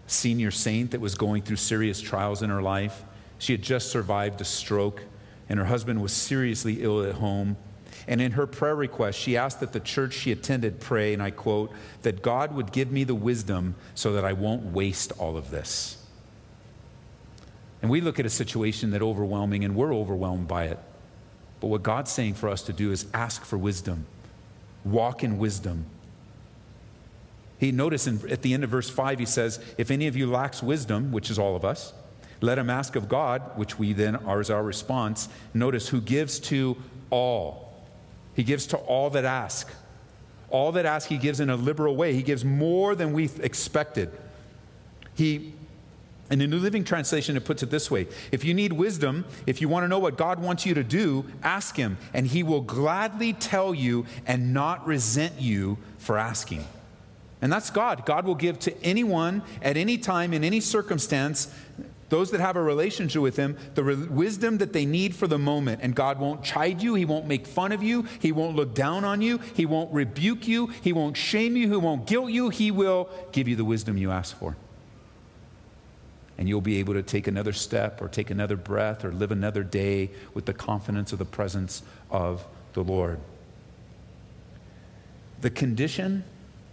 senior 0.09 0.51
saint 0.51 0.91
that 0.93 1.01
was 1.01 1.15
going 1.15 1.43
through 1.43 1.57
serious 1.57 2.01
trials 2.01 2.43
in 2.43 2.51
her 2.51 2.63
life. 2.63 3.05
She 3.39 3.53
had 3.53 3.63
just 3.63 3.91
survived 3.91 4.41
a 4.41 4.45
stroke, 4.45 5.05
and 5.49 5.59
her 5.59 5.67
husband 5.67 6.03
was 6.03 6.13
seriously 6.13 6.83
ill 6.83 7.05
at 7.05 7.15
home. 7.17 7.57
And 8.09 8.23
in 8.23 8.33
her 8.33 8.47
prayer 8.47 8.75
request, 8.75 9.19
she 9.19 9.37
asked 9.37 9.61
that 9.61 9.75
the 9.75 9.81
church 9.81 10.15
she 10.15 10.33
attended 10.33 10.81
pray, 10.81 11.13
and 11.13 11.23
I 11.23 11.31
quote, 11.31 11.71
that 12.03 12.23
God 12.23 12.55
would 12.55 12.73
give 12.73 12.91
me 12.91 13.05
the 13.05 13.15
wisdom 13.15 13.75
so 13.95 14.15
that 14.15 14.25
I 14.25 14.33
won't 14.33 14.73
waste 14.73 15.13
all 15.19 15.37
of 15.37 15.51
this. 15.51 16.03
And 17.83 17.91
we 17.91 18.01
look 18.01 18.19
at 18.19 18.25
a 18.25 18.31
situation 18.31 18.93
that 18.93 19.03
overwhelming, 19.03 19.63
and 19.63 19.77
we're 19.77 19.95
overwhelmed 19.95 20.49
by 20.49 20.65
it. 20.65 20.79
But 21.61 21.67
what 21.67 21.83
God's 21.83 22.11
saying 22.11 22.35
for 22.35 22.49
us 22.49 22.63
to 22.63 22.73
do 22.73 22.93
is 22.93 23.05
ask 23.13 23.45
for 23.45 23.59
wisdom, 23.59 24.07
walk 24.85 25.23
in 25.23 25.37
wisdom. 25.37 25.85
He 27.59 27.73
notice 27.73 28.09
at 28.09 28.41
the 28.41 28.55
end 28.55 28.65
of 28.65 28.71
verse 28.71 28.89
5, 28.89 29.19
he 29.19 29.27
says, 29.27 29.61
If 29.77 29.91
any 29.91 30.07
of 30.07 30.17
you 30.17 30.31
lacks 30.31 30.63
wisdom, 30.63 31.13
which 31.13 31.31
is 31.31 31.39
all 31.39 31.55
of 31.55 31.65
us, 31.65 31.93
let 32.41 32.59
him 32.59 32.71
ask 32.71 32.97
of 32.97 33.07
God, 33.07 33.43
which 33.57 33.79
we 33.79 33.93
then 33.93 34.17
are 34.17 34.41
as 34.41 34.49
our 34.49 34.63
response. 34.63 35.29
Notice 35.53 35.89
who 35.89 36.01
gives 36.01 36.39
to 36.41 36.77
all 37.11 37.68
he 38.39 38.45
gives 38.45 38.69
to 38.69 38.77
all 38.77 39.11
that 39.11 39.25
ask. 39.25 39.69
All 40.49 40.71
that 40.71 40.87
ask, 40.87 41.09
he 41.09 41.19
gives 41.19 41.41
in 41.41 41.51
a 41.51 41.57
liberal 41.57 41.97
way. 41.97 42.15
He 42.15 42.23
gives 42.23 42.45
more 42.45 42.95
than 42.95 43.13
we 43.13 43.29
expected. 43.43 44.13
He 45.17 45.55
in 46.31 46.39
the 46.39 46.47
New 46.47 46.61
Living 46.61 46.85
Translation, 46.85 47.37
it 47.37 47.45
puts 47.45 47.65
it 47.65 47.71
this 47.71 47.91
way 47.91 48.07
If 48.31 48.45
you 48.45 48.55
need 48.55 48.73
wisdom, 48.73 49.25
if 49.49 49.61
you 49.61 49.69
want 49.69 49.83
to 49.83 49.89
know 49.89 49.99
what 49.99 50.17
God 50.17 50.39
wants 50.39 50.65
you 50.65 50.73
to 50.75 50.85
do, 50.85 51.25
ask 51.43 51.75
Him, 51.75 51.99
and 52.15 52.29
He 52.29 52.45
will 52.45 52.61
gladly 52.61 53.33
tell 53.33 53.75
you 53.75 54.07
and 54.25 54.55
not 54.55 54.87
resent 54.87 55.41
you 55.41 55.77
for 55.99 56.17
asking. 56.17 56.65
And 57.43 57.53
that's 57.53 57.71
God. 57.71 58.07
God 58.07 58.25
will 58.25 58.37
give 58.37 58.61
to 58.61 58.85
anyone 58.85 59.43
at 59.63 59.77
any 59.77 59.99
time, 59.99 60.33
in 60.33 60.45
any 60.45 60.61
circumstance, 60.61 61.53
those 62.09 62.31
that 62.31 62.41
have 62.41 62.57
a 62.57 62.63
relationship 62.63 63.21
with 63.21 63.37
Him, 63.37 63.57
the 63.75 63.85
re- 63.85 63.95
wisdom 63.95 64.59
that 64.59 64.73
they 64.73 64.87
need 64.87 65.15
for 65.15 65.27
the 65.27 65.39
moment. 65.39 65.81
And 65.83 65.95
God 65.95 66.19
won't 66.19 66.43
chide 66.43 66.83
you. 66.83 66.95
He 66.95 67.05
won't 67.05 67.27
make 67.27 67.47
fun 67.47 67.73
of 67.73 67.83
you. 67.83 68.07
He 68.21 68.33
won't 68.33 68.57
look 68.57 68.75
down 68.75 69.05
on 69.05 69.21
you. 69.21 69.39
He 69.55 69.67
won't 69.67 69.93
rebuke 69.93 70.49
you. 70.49 70.69
He 70.83 70.93
won't 70.93 71.17
shame 71.17 71.57
you. 71.57 71.69
He 71.69 71.77
won't 71.77 72.07
guilt 72.07 72.31
you. 72.31 72.49
He 72.49 72.71
will 72.71 73.11
give 73.33 73.49
you 73.49 73.57
the 73.57 73.65
wisdom 73.65 73.99
you 73.99 74.11
ask 74.11 74.37
for. 74.39 74.57
And 76.39 76.49
you'll 76.49 76.61
be 76.61 76.79
able 76.79 76.95
to 76.95 77.03
take 77.03 77.27
another 77.27 77.53
step 77.53 78.01
or 78.01 78.09
take 78.09 78.31
another 78.31 78.57
breath 78.57 79.05
or 79.05 79.13
live 79.13 79.33
another 79.33 79.65
day 79.65 80.11
with 80.35 80.47
the 80.47 80.55
confidence 80.55 81.13
of 81.13 81.19
the 81.19 81.25
presence 81.25 81.83
of 82.11 82.47
the 82.75 82.85
Lord. 82.85 83.19
The 85.41 85.51
condition, 85.51 86.25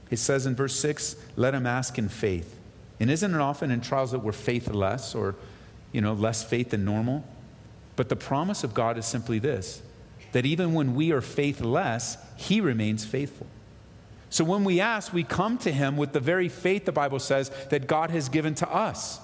it 0.10 0.18
says 0.18 0.46
in 0.46 0.56
verse 0.56 0.76
6 0.80 1.16
let 1.36 1.54
him 1.54 1.66
ask 1.66 1.98
in 1.98 2.10
faith. 2.10 2.60
And 3.00 3.12
isn't 3.12 3.34
it 3.34 3.42
often 3.42 3.72
in 3.72 3.82
trials 3.82 4.12
that 4.12 4.20
we're 4.20 4.32
faithless 4.32 5.16
or, 5.16 5.36
you 5.92 6.02
know, 6.02 6.14
less 6.14 6.44
faith 6.44 6.70
than 6.70 6.86
normal? 6.86 7.24
But 7.96 8.10
the 8.10 8.16
promise 8.16 8.64
of 8.64 8.74
God 8.74 8.98
is 8.98 9.06
simply 9.06 9.40
this 9.40 9.82
that 10.32 10.46
even 10.46 10.74
when 10.74 10.96
we 10.96 11.14
are 11.14 11.22
faithless, 11.22 12.18
He 12.36 12.60
remains 12.60 13.06
faithful. 13.06 13.48
So 14.30 14.44
when 14.44 14.66
we 14.66 14.82
ask, 14.82 15.14
we 15.14 15.24
come 15.24 15.58
to 15.60 15.72
Him 15.72 15.96
with 15.96 16.12
the 16.12 16.20
very 16.20 16.50
faith 16.50 16.84
the 16.84 16.92
Bible 16.92 17.20
says 17.20 17.52
that 17.70 17.88
God 17.88 18.10
has 18.10 18.28
given 18.28 18.54
to 18.56 18.70
us. 18.70 19.22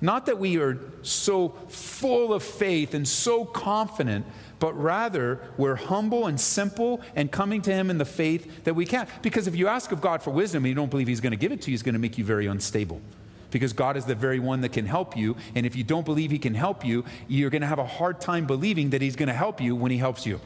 Not 0.00 0.26
that 0.26 0.38
we 0.38 0.58
are 0.58 0.78
so 1.02 1.50
full 1.68 2.32
of 2.32 2.42
faith 2.42 2.94
and 2.94 3.06
so 3.06 3.44
confident, 3.44 4.24
but 4.64 4.82
rather 4.82 5.38
we're 5.58 5.74
humble 5.74 6.26
and 6.26 6.40
simple 6.40 7.02
and 7.14 7.30
coming 7.30 7.60
to 7.60 7.70
Him 7.70 7.90
in 7.90 7.98
the 7.98 8.06
faith 8.06 8.64
that 8.64 8.72
we 8.72 8.86
can. 8.86 9.06
Because 9.20 9.46
if 9.46 9.54
you 9.54 9.68
ask 9.68 9.92
of 9.92 10.00
God 10.00 10.22
for 10.22 10.30
wisdom 10.30 10.64
and 10.64 10.70
you 10.70 10.74
don't 10.74 10.90
believe 10.90 11.06
He's 11.06 11.20
going 11.20 11.32
to 11.32 11.36
give 11.36 11.52
it 11.52 11.60
to 11.60 11.70
you, 11.70 11.74
He's 11.74 11.82
going 11.82 11.92
to 11.92 11.98
make 11.98 12.16
you 12.16 12.24
very 12.24 12.46
unstable. 12.46 13.02
Because 13.50 13.74
God 13.74 13.98
is 13.98 14.06
the 14.06 14.14
very 14.14 14.38
one 14.38 14.62
that 14.62 14.70
can 14.70 14.86
help 14.86 15.18
you. 15.18 15.36
And 15.54 15.66
if 15.66 15.76
you 15.76 15.84
don't 15.84 16.06
believe 16.06 16.30
He 16.30 16.38
can 16.38 16.54
help 16.54 16.82
you, 16.82 17.04
you're 17.28 17.50
going 17.50 17.60
to 17.60 17.66
have 17.66 17.78
a 17.78 17.84
hard 17.84 18.22
time 18.22 18.46
believing 18.46 18.88
that 18.88 19.02
He's 19.02 19.16
going 19.16 19.26
to 19.26 19.34
help 19.34 19.60
you 19.60 19.76
when 19.76 19.92
He 19.92 19.98
helps 19.98 20.24
you. 20.24 20.40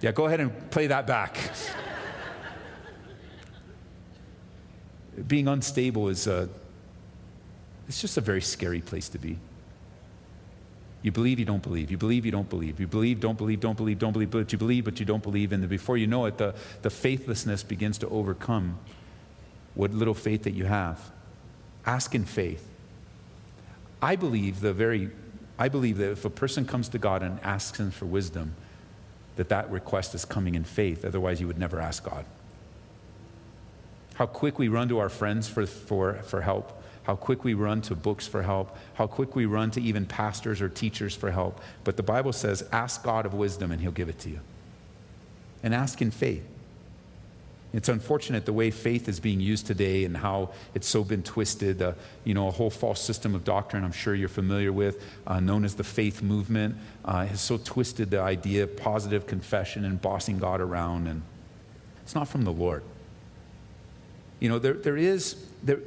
Yeah, 0.00 0.12
go 0.12 0.24
ahead 0.24 0.40
and 0.40 0.70
play 0.70 0.86
that 0.86 1.06
back. 1.06 1.36
Being 5.28 5.48
unstable 5.48 6.08
is 6.08 6.26
a, 6.26 6.48
it's 7.88 8.00
just 8.00 8.16
a 8.16 8.22
very 8.22 8.40
scary 8.40 8.80
place 8.80 9.10
to 9.10 9.18
be. 9.18 9.38
You 11.04 11.12
believe, 11.12 11.38
you 11.38 11.44
don't 11.44 11.62
believe. 11.62 11.90
You 11.90 11.98
believe, 11.98 12.24
you 12.24 12.32
don't 12.32 12.48
believe. 12.48 12.80
You 12.80 12.86
believe, 12.86 13.20
don't 13.20 13.36
believe, 13.36 13.60
don't 13.60 13.76
believe, 13.76 13.98
don't 13.98 14.14
believe, 14.14 14.30
but 14.30 14.50
you 14.52 14.56
believe, 14.56 14.86
but 14.86 14.98
you 14.98 15.04
don't 15.04 15.22
believe. 15.22 15.52
And 15.52 15.68
before 15.68 15.98
you 15.98 16.06
know 16.06 16.24
it, 16.24 16.38
the, 16.38 16.54
the 16.80 16.88
faithlessness 16.88 17.62
begins 17.62 17.98
to 17.98 18.08
overcome 18.08 18.78
what 19.74 19.92
little 19.92 20.14
faith 20.14 20.44
that 20.44 20.52
you 20.52 20.64
have. 20.64 21.12
Ask 21.84 22.14
in 22.14 22.24
faith. 22.24 22.66
I 24.00 24.16
believe 24.16 24.60
the 24.62 24.72
very, 24.72 25.10
I 25.58 25.68
believe 25.68 25.98
that 25.98 26.12
if 26.12 26.24
a 26.24 26.30
person 26.30 26.64
comes 26.64 26.88
to 26.88 26.98
God 26.98 27.22
and 27.22 27.38
asks 27.42 27.78
him 27.78 27.90
for 27.90 28.06
wisdom, 28.06 28.54
that 29.36 29.50
that 29.50 29.70
request 29.70 30.14
is 30.14 30.24
coming 30.24 30.54
in 30.54 30.64
faith. 30.64 31.04
Otherwise, 31.04 31.38
you 31.38 31.46
would 31.46 31.58
never 31.58 31.80
ask 31.80 32.02
God. 32.02 32.24
How 34.14 34.24
quick 34.24 34.58
we 34.58 34.68
run 34.68 34.88
to 34.88 35.00
our 35.00 35.10
friends 35.10 35.50
for, 35.50 35.66
for, 35.66 36.14
for 36.22 36.40
help 36.40 36.82
how 37.04 37.14
quick 37.14 37.44
we 37.44 37.54
run 37.54 37.80
to 37.82 37.94
books 37.94 38.26
for 38.26 38.42
help, 38.42 38.76
how 38.94 39.06
quick 39.06 39.36
we 39.36 39.46
run 39.46 39.70
to 39.72 39.80
even 39.80 40.06
pastors 40.06 40.60
or 40.60 40.68
teachers 40.68 41.14
for 41.14 41.30
help. 41.30 41.60
But 41.84 41.96
the 41.96 42.02
Bible 42.02 42.32
says, 42.32 42.66
ask 42.72 43.02
God 43.02 43.26
of 43.26 43.34
wisdom 43.34 43.70
and 43.70 43.80
he'll 43.80 43.92
give 43.92 44.08
it 44.08 44.18
to 44.20 44.30
you. 44.30 44.40
And 45.62 45.74
ask 45.74 46.02
in 46.02 46.10
faith. 46.10 46.44
It's 47.74 47.88
unfortunate 47.88 48.46
the 48.46 48.52
way 48.52 48.70
faith 48.70 49.08
is 49.08 49.18
being 49.18 49.40
used 49.40 49.66
today 49.66 50.04
and 50.04 50.16
how 50.16 50.50
it's 50.74 50.86
so 50.86 51.02
been 51.02 51.24
twisted. 51.24 51.82
Uh, 51.82 51.94
you 52.22 52.32
know, 52.32 52.46
a 52.46 52.50
whole 52.52 52.70
false 52.70 53.00
system 53.00 53.34
of 53.34 53.42
doctrine 53.44 53.84
I'm 53.84 53.92
sure 53.92 54.14
you're 54.14 54.28
familiar 54.28 54.72
with, 54.72 55.02
uh, 55.26 55.40
known 55.40 55.64
as 55.64 55.74
the 55.74 55.82
faith 55.82 56.22
movement, 56.22 56.76
uh, 57.04 57.26
has 57.26 57.40
so 57.40 57.58
twisted 57.58 58.10
the 58.10 58.20
idea 58.20 58.62
of 58.62 58.76
positive 58.76 59.26
confession 59.26 59.84
and 59.84 60.00
bossing 60.00 60.38
God 60.38 60.60
around. 60.60 61.08
And 61.08 61.22
it's 62.02 62.14
not 62.14 62.28
from 62.28 62.42
the 62.42 62.52
Lord. 62.52 62.84
You 64.40 64.48
know, 64.48 64.58
there, 64.58 64.74
there 64.74 64.96
is, 64.96 65.36
there, 65.62 65.78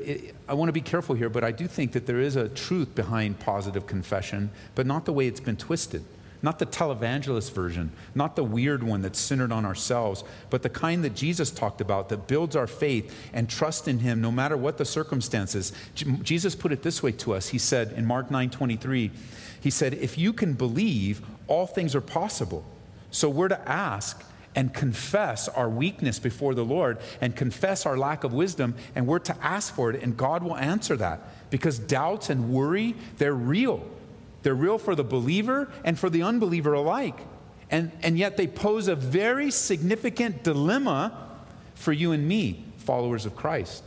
I 0.47 0.53
want 0.53 0.69
to 0.69 0.73
be 0.73 0.81
careful 0.81 1.15
here, 1.15 1.29
but 1.29 1.43
I 1.43 1.51
do 1.51 1.67
think 1.67 1.91
that 1.91 2.05
there 2.05 2.19
is 2.19 2.35
a 2.35 2.49
truth 2.49 2.95
behind 2.95 3.39
positive 3.39 3.85
confession, 3.85 4.49
but 4.75 4.85
not 4.85 5.05
the 5.05 5.13
way 5.13 5.27
it's 5.27 5.39
been 5.39 5.57
twisted. 5.57 6.03
Not 6.41 6.59
the 6.59 6.67
televangelist 6.67 7.51
version, 7.53 7.91
not 8.13 8.35
the 8.35 8.43
weird 8.43 8.83
one 8.83 9.01
that's 9.01 9.19
centered 9.19 9.51
on 9.51 9.65
ourselves, 9.65 10.23
but 10.51 10.61
the 10.61 10.69
kind 10.69 11.03
that 11.03 11.15
Jesus 11.15 11.49
talked 11.49 11.81
about 11.81 12.09
that 12.09 12.27
builds 12.27 12.55
our 12.55 12.67
faith 12.67 13.13
and 13.33 13.49
trust 13.49 13.87
in 13.87 13.99
Him 13.99 14.21
no 14.21 14.31
matter 14.31 14.55
what 14.55 14.77
the 14.77 14.85
circumstances. 14.85 15.73
Jesus 16.21 16.53
put 16.53 16.71
it 16.71 16.83
this 16.83 17.01
way 17.01 17.11
to 17.13 17.33
us. 17.33 17.49
He 17.49 17.57
said 17.57 17.91
in 17.93 18.05
Mark 18.05 18.29
9 18.29 18.51
23, 18.51 19.11
He 19.59 19.69
said, 19.71 19.95
If 19.95 20.17
you 20.17 20.31
can 20.31 20.53
believe, 20.53 21.21
all 21.47 21.65
things 21.65 21.95
are 21.95 22.01
possible. 22.01 22.63
So 23.09 23.29
we're 23.29 23.47
to 23.47 23.67
ask 23.67 24.23
and 24.57 24.73
confess 24.73 25.47
our 25.47 25.69
weakness 25.69 26.17
before 26.17 26.55
the 26.55 26.65
Lord 26.65 26.97
and 27.21 27.35
confess 27.35 27.85
our 27.85 27.95
lack 27.95 28.23
of 28.23 28.33
wisdom, 28.33 28.73
and 28.95 29.05
we're 29.05 29.19
to 29.19 29.37
ask 29.39 29.73
for 29.75 29.91
it, 29.91 30.01
and 30.01 30.17
God 30.17 30.41
will 30.41 30.57
answer 30.57 30.97
that. 30.97 31.51
Because 31.51 31.77
doubts 31.77 32.31
and 32.31 32.49
worry, 32.49 32.95
they're 33.19 33.35
real. 33.35 33.85
They're 34.41 34.55
real 34.55 34.79
for 34.79 34.95
the 34.95 35.03
believer 35.03 35.71
and 35.83 35.97
for 35.97 36.09
the 36.09 36.23
unbeliever 36.23 36.73
alike. 36.73 37.19
And, 37.69 37.91
and 38.01 38.17
yet 38.17 38.35
they 38.35 38.47
pose 38.47 38.87
a 38.87 38.95
very 38.95 39.51
significant 39.51 40.43
dilemma 40.43 41.29
for 41.75 41.93
you 41.93 42.11
and 42.11 42.27
me, 42.27 42.65
followers 42.77 43.27
of 43.27 43.35
Christ. 43.35 43.83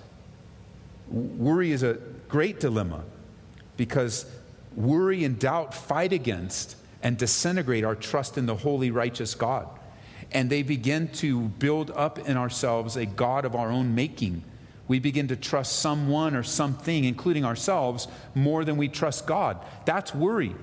Worry 1.08 1.72
is 1.72 1.82
a 1.82 1.94
great 2.28 2.60
dilemma 2.60 3.02
because 3.76 4.24
worry 4.76 5.24
and 5.24 5.36
doubt 5.36 5.74
fight 5.74 6.12
against 6.12 6.76
and 7.02 7.18
disintegrate 7.18 7.82
our 7.82 7.96
trust 7.96 8.38
in 8.38 8.46
the 8.46 8.54
holy, 8.54 8.92
righteous 8.92 9.34
God 9.34 9.68
and 10.32 10.48
they 10.48 10.62
begin 10.62 11.08
to 11.08 11.40
build 11.40 11.90
up 11.92 12.18
in 12.18 12.36
ourselves 12.36 12.96
a 12.96 13.06
God 13.06 13.44
of 13.44 13.54
our 13.54 13.70
own 13.70 13.94
making. 13.94 14.44
We 14.88 14.98
begin 14.98 15.28
to 15.28 15.36
trust 15.36 15.78
someone 15.78 16.34
or 16.34 16.42
something, 16.42 17.04
including 17.04 17.44
ourselves, 17.44 18.08
more 18.34 18.64
than 18.64 18.76
we 18.76 18.88
trust 18.88 19.26
God. 19.26 19.64
That's 19.84 20.14
worry. 20.14 20.54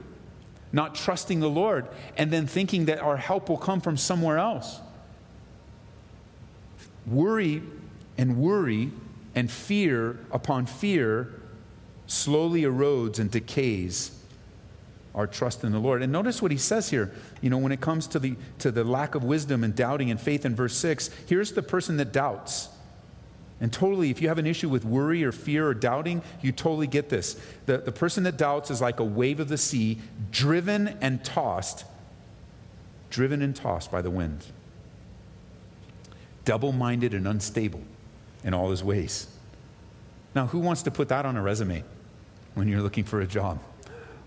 Not 0.74 0.95
trusting 0.95 1.39
the 1.39 1.50
Lord 1.50 1.88
and 2.17 2.31
then 2.31 2.45
thinking 2.45 2.86
that 2.86 3.00
our 3.00 3.17
help 3.17 3.50
will 3.50 3.57
come 3.57 3.79
from 3.79 3.95
somewhere 3.95 4.38
else. 4.38 4.79
Worry 7.05 7.63
and 8.17 8.38
worry 8.38 8.91
and 9.33 9.50
fear 9.50 10.19
upon 10.31 10.65
fear 10.65 11.33
slowly 12.05 12.63
erodes 12.63 13.19
and 13.19 13.31
decays 13.31 14.16
our 15.17 15.25
trust 15.25 15.63
in 15.63 15.71
the 15.71 15.79
Lord. 15.79 16.03
And 16.03 16.13
notice 16.13 16.43
what 16.43 16.51
he 16.51 16.57
says 16.57 16.91
here. 16.91 17.12
You 17.41 17.50
know, 17.50 17.57
when 17.57 17.71
it 17.71 17.81
comes 17.81 18.05
to 18.07 18.19
the, 18.19 18.36
to 18.59 18.71
the 18.71 18.83
lack 18.83 19.15
of 19.15 19.24
wisdom 19.24 19.63
and 19.63 19.75
doubting 19.75 20.12
and 20.12 20.21
faith 20.21 20.45
in 20.45 20.55
verse 20.55 20.77
6, 20.77 21.09
here's 21.25 21.53
the 21.53 21.63
person 21.63 21.97
that 21.97 22.13
doubts. 22.13 22.69
And 23.59 23.74
totally, 23.74 24.12
if 24.12 24.21
you 24.21 24.27
have 24.27 24.38
an 24.38 24.45
issue 24.45 24.69
with 24.69 24.86
worry 24.86 25.24
or 25.24 25.31
fear 25.31 25.67
or 25.67 25.74
doubting, 25.74 26.21
you 26.43 26.51
totally 26.51 26.86
get 26.86 27.09
this. 27.09 27.41
The, 27.65 27.79
the 27.79 27.91
person 27.91 28.24
that 28.24 28.38
doubts 28.38 28.69
is 28.69 28.79
like 28.79 29.00
a 29.00 29.03
wave 29.03 29.39
of 29.39 29.50
the 29.50 29.57
sea, 29.57 29.97
driven 30.29 30.89
and 31.01 31.25
tossed, 31.25 31.83
driven 33.09 33.41
and 33.41 33.55
tossed 33.55 33.91
by 33.91 34.03
the 34.03 34.12
wind. 34.12 34.45
Double 36.45 36.71
minded 36.71 37.15
and 37.15 37.27
unstable 37.27 37.81
in 38.43 38.53
all 38.53 38.69
his 38.69 38.83
ways. 38.83 39.27
Now, 40.36 40.45
who 40.45 40.59
wants 40.59 40.83
to 40.83 40.91
put 40.91 41.09
that 41.09 41.25
on 41.25 41.36
a 41.36 41.41
resume 41.41 41.83
when 42.53 42.67
you're 42.67 42.83
looking 42.83 43.03
for 43.03 43.19
a 43.21 43.25
job? 43.25 43.59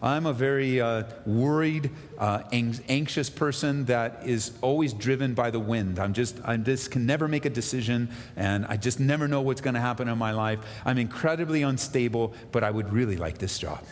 I'm 0.02 0.24
a 0.24 0.32
very 0.32 0.80
uh, 0.80 1.04
worried, 1.26 1.90
uh, 2.18 2.42
anxious 2.52 3.28
person 3.28 3.84
that 3.84 4.22
is 4.24 4.52
always 4.62 4.94
driven 4.94 5.34
by 5.34 5.50
the 5.50 5.60
wind. 5.60 5.98
I'm 5.98 6.14
just, 6.14 6.38
I 6.42 6.56
just 6.56 6.90
can 6.90 7.04
never 7.04 7.28
make 7.28 7.44
a 7.44 7.50
decision, 7.50 8.08
and 8.34 8.64
I 8.66 8.78
just 8.78 8.98
never 8.98 9.28
know 9.28 9.42
what's 9.42 9.60
going 9.60 9.74
to 9.74 9.80
happen 9.80 10.08
in 10.08 10.16
my 10.16 10.32
life. 10.32 10.60
I'm 10.86 10.96
incredibly 10.96 11.62
unstable, 11.62 12.32
but 12.50 12.64
I 12.64 12.70
would 12.70 12.92
really 12.92 13.16
like 13.16 13.36
this 13.36 13.58
job. 13.58 13.84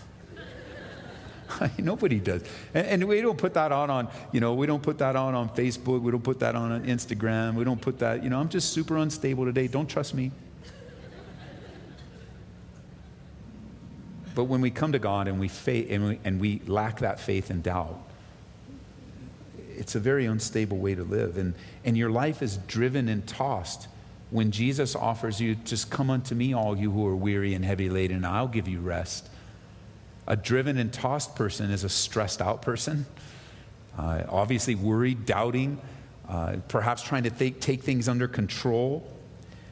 Nobody 1.78 2.20
does. 2.20 2.42
And, 2.72 2.86
and, 2.86 3.04
we 3.04 3.20
don't 3.20 3.38
put 3.38 3.54
that 3.54 3.72
on 3.72 3.90
on, 3.90 4.08
you 4.32 4.40
know, 4.40 4.54
we 4.54 4.66
don't 4.66 4.82
put 4.82 4.98
that 4.98 5.16
on 5.16 5.34
on 5.34 5.48
Facebook. 5.50 6.00
We 6.02 6.10
don't 6.10 6.24
put 6.24 6.40
that 6.40 6.54
on 6.54 6.72
on 6.72 6.84
Instagram. 6.84 7.54
We 7.54 7.64
don't 7.64 7.80
put 7.80 7.98
that, 7.98 8.22
you 8.22 8.30
know, 8.30 8.38
I'm 8.38 8.48
just 8.48 8.72
super 8.72 8.96
unstable 8.96 9.44
today. 9.44 9.66
Don't 9.66 9.88
trust 9.88 10.14
me. 10.14 10.30
But 14.34 14.44
when 14.44 14.60
we 14.60 14.70
come 14.70 14.92
to 14.92 14.98
God 14.98 15.28
and 15.28 15.40
we, 15.40 15.50
and 15.66 16.08
we, 16.08 16.20
and 16.24 16.40
we 16.40 16.62
lack 16.66 17.00
that 17.00 17.20
faith 17.20 17.50
and 17.50 17.62
doubt, 17.62 17.98
it's 19.76 19.94
a 19.94 20.00
very 20.00 20.26
unstable 20.26 20.78
way 20.78 20.94
to 20.94 21.04
live. 21.04 21.36
And, 21.36 21.54
and 21.84 21.96
your 21.96 22.10
life 22.10 22.42
is 22.42 22.56
driven 22.56 23.08
and 23.08 23.26
tossed 23.26 23.88
when 24.30 24.50
Jesus 24.50 24.94
offers 24.94 25.40
you, 25.40 25.54
just 25.54 25.90
come 25.90 26.10
unto 26.10 26.34
me, 26.34 26.52
all 26.52 26.76
you 26.76 26.90
who 26.90 27.06
are 27.06 27.16
weary 27.16 27.54
and 27.54 27.64
heavy 27.64 27.88
laden, 27.88 28.18
and 28.18 28.26
I'll 28.26 28.48
give 28.48 28.68
you 28.68 28.80
rest. 28.80 29.28
A 30.26 30.36
driven 30.36 30.76
and 30.76 30.92
tossed 30.92 31.34
person 31.34 31.70
is 31.70 31.84
a 31.84 31.88
stressed 31.88 32.42
out 32.42 32.60
person, 32.60 33.06
uh, 33.96 34.24
obviously 34.28 34.74
worried, 34.74 35.24
doubting, 35.24 35.80
uh, 36.28 36.56
perhaps 36.68 37.02
trying 37.02 37.22
to 37.22 37.30
th- 37.30 37.58
take 37.60 37.82
things 37.82 38.06
under 38.06 38.28
control. 38.28 39.10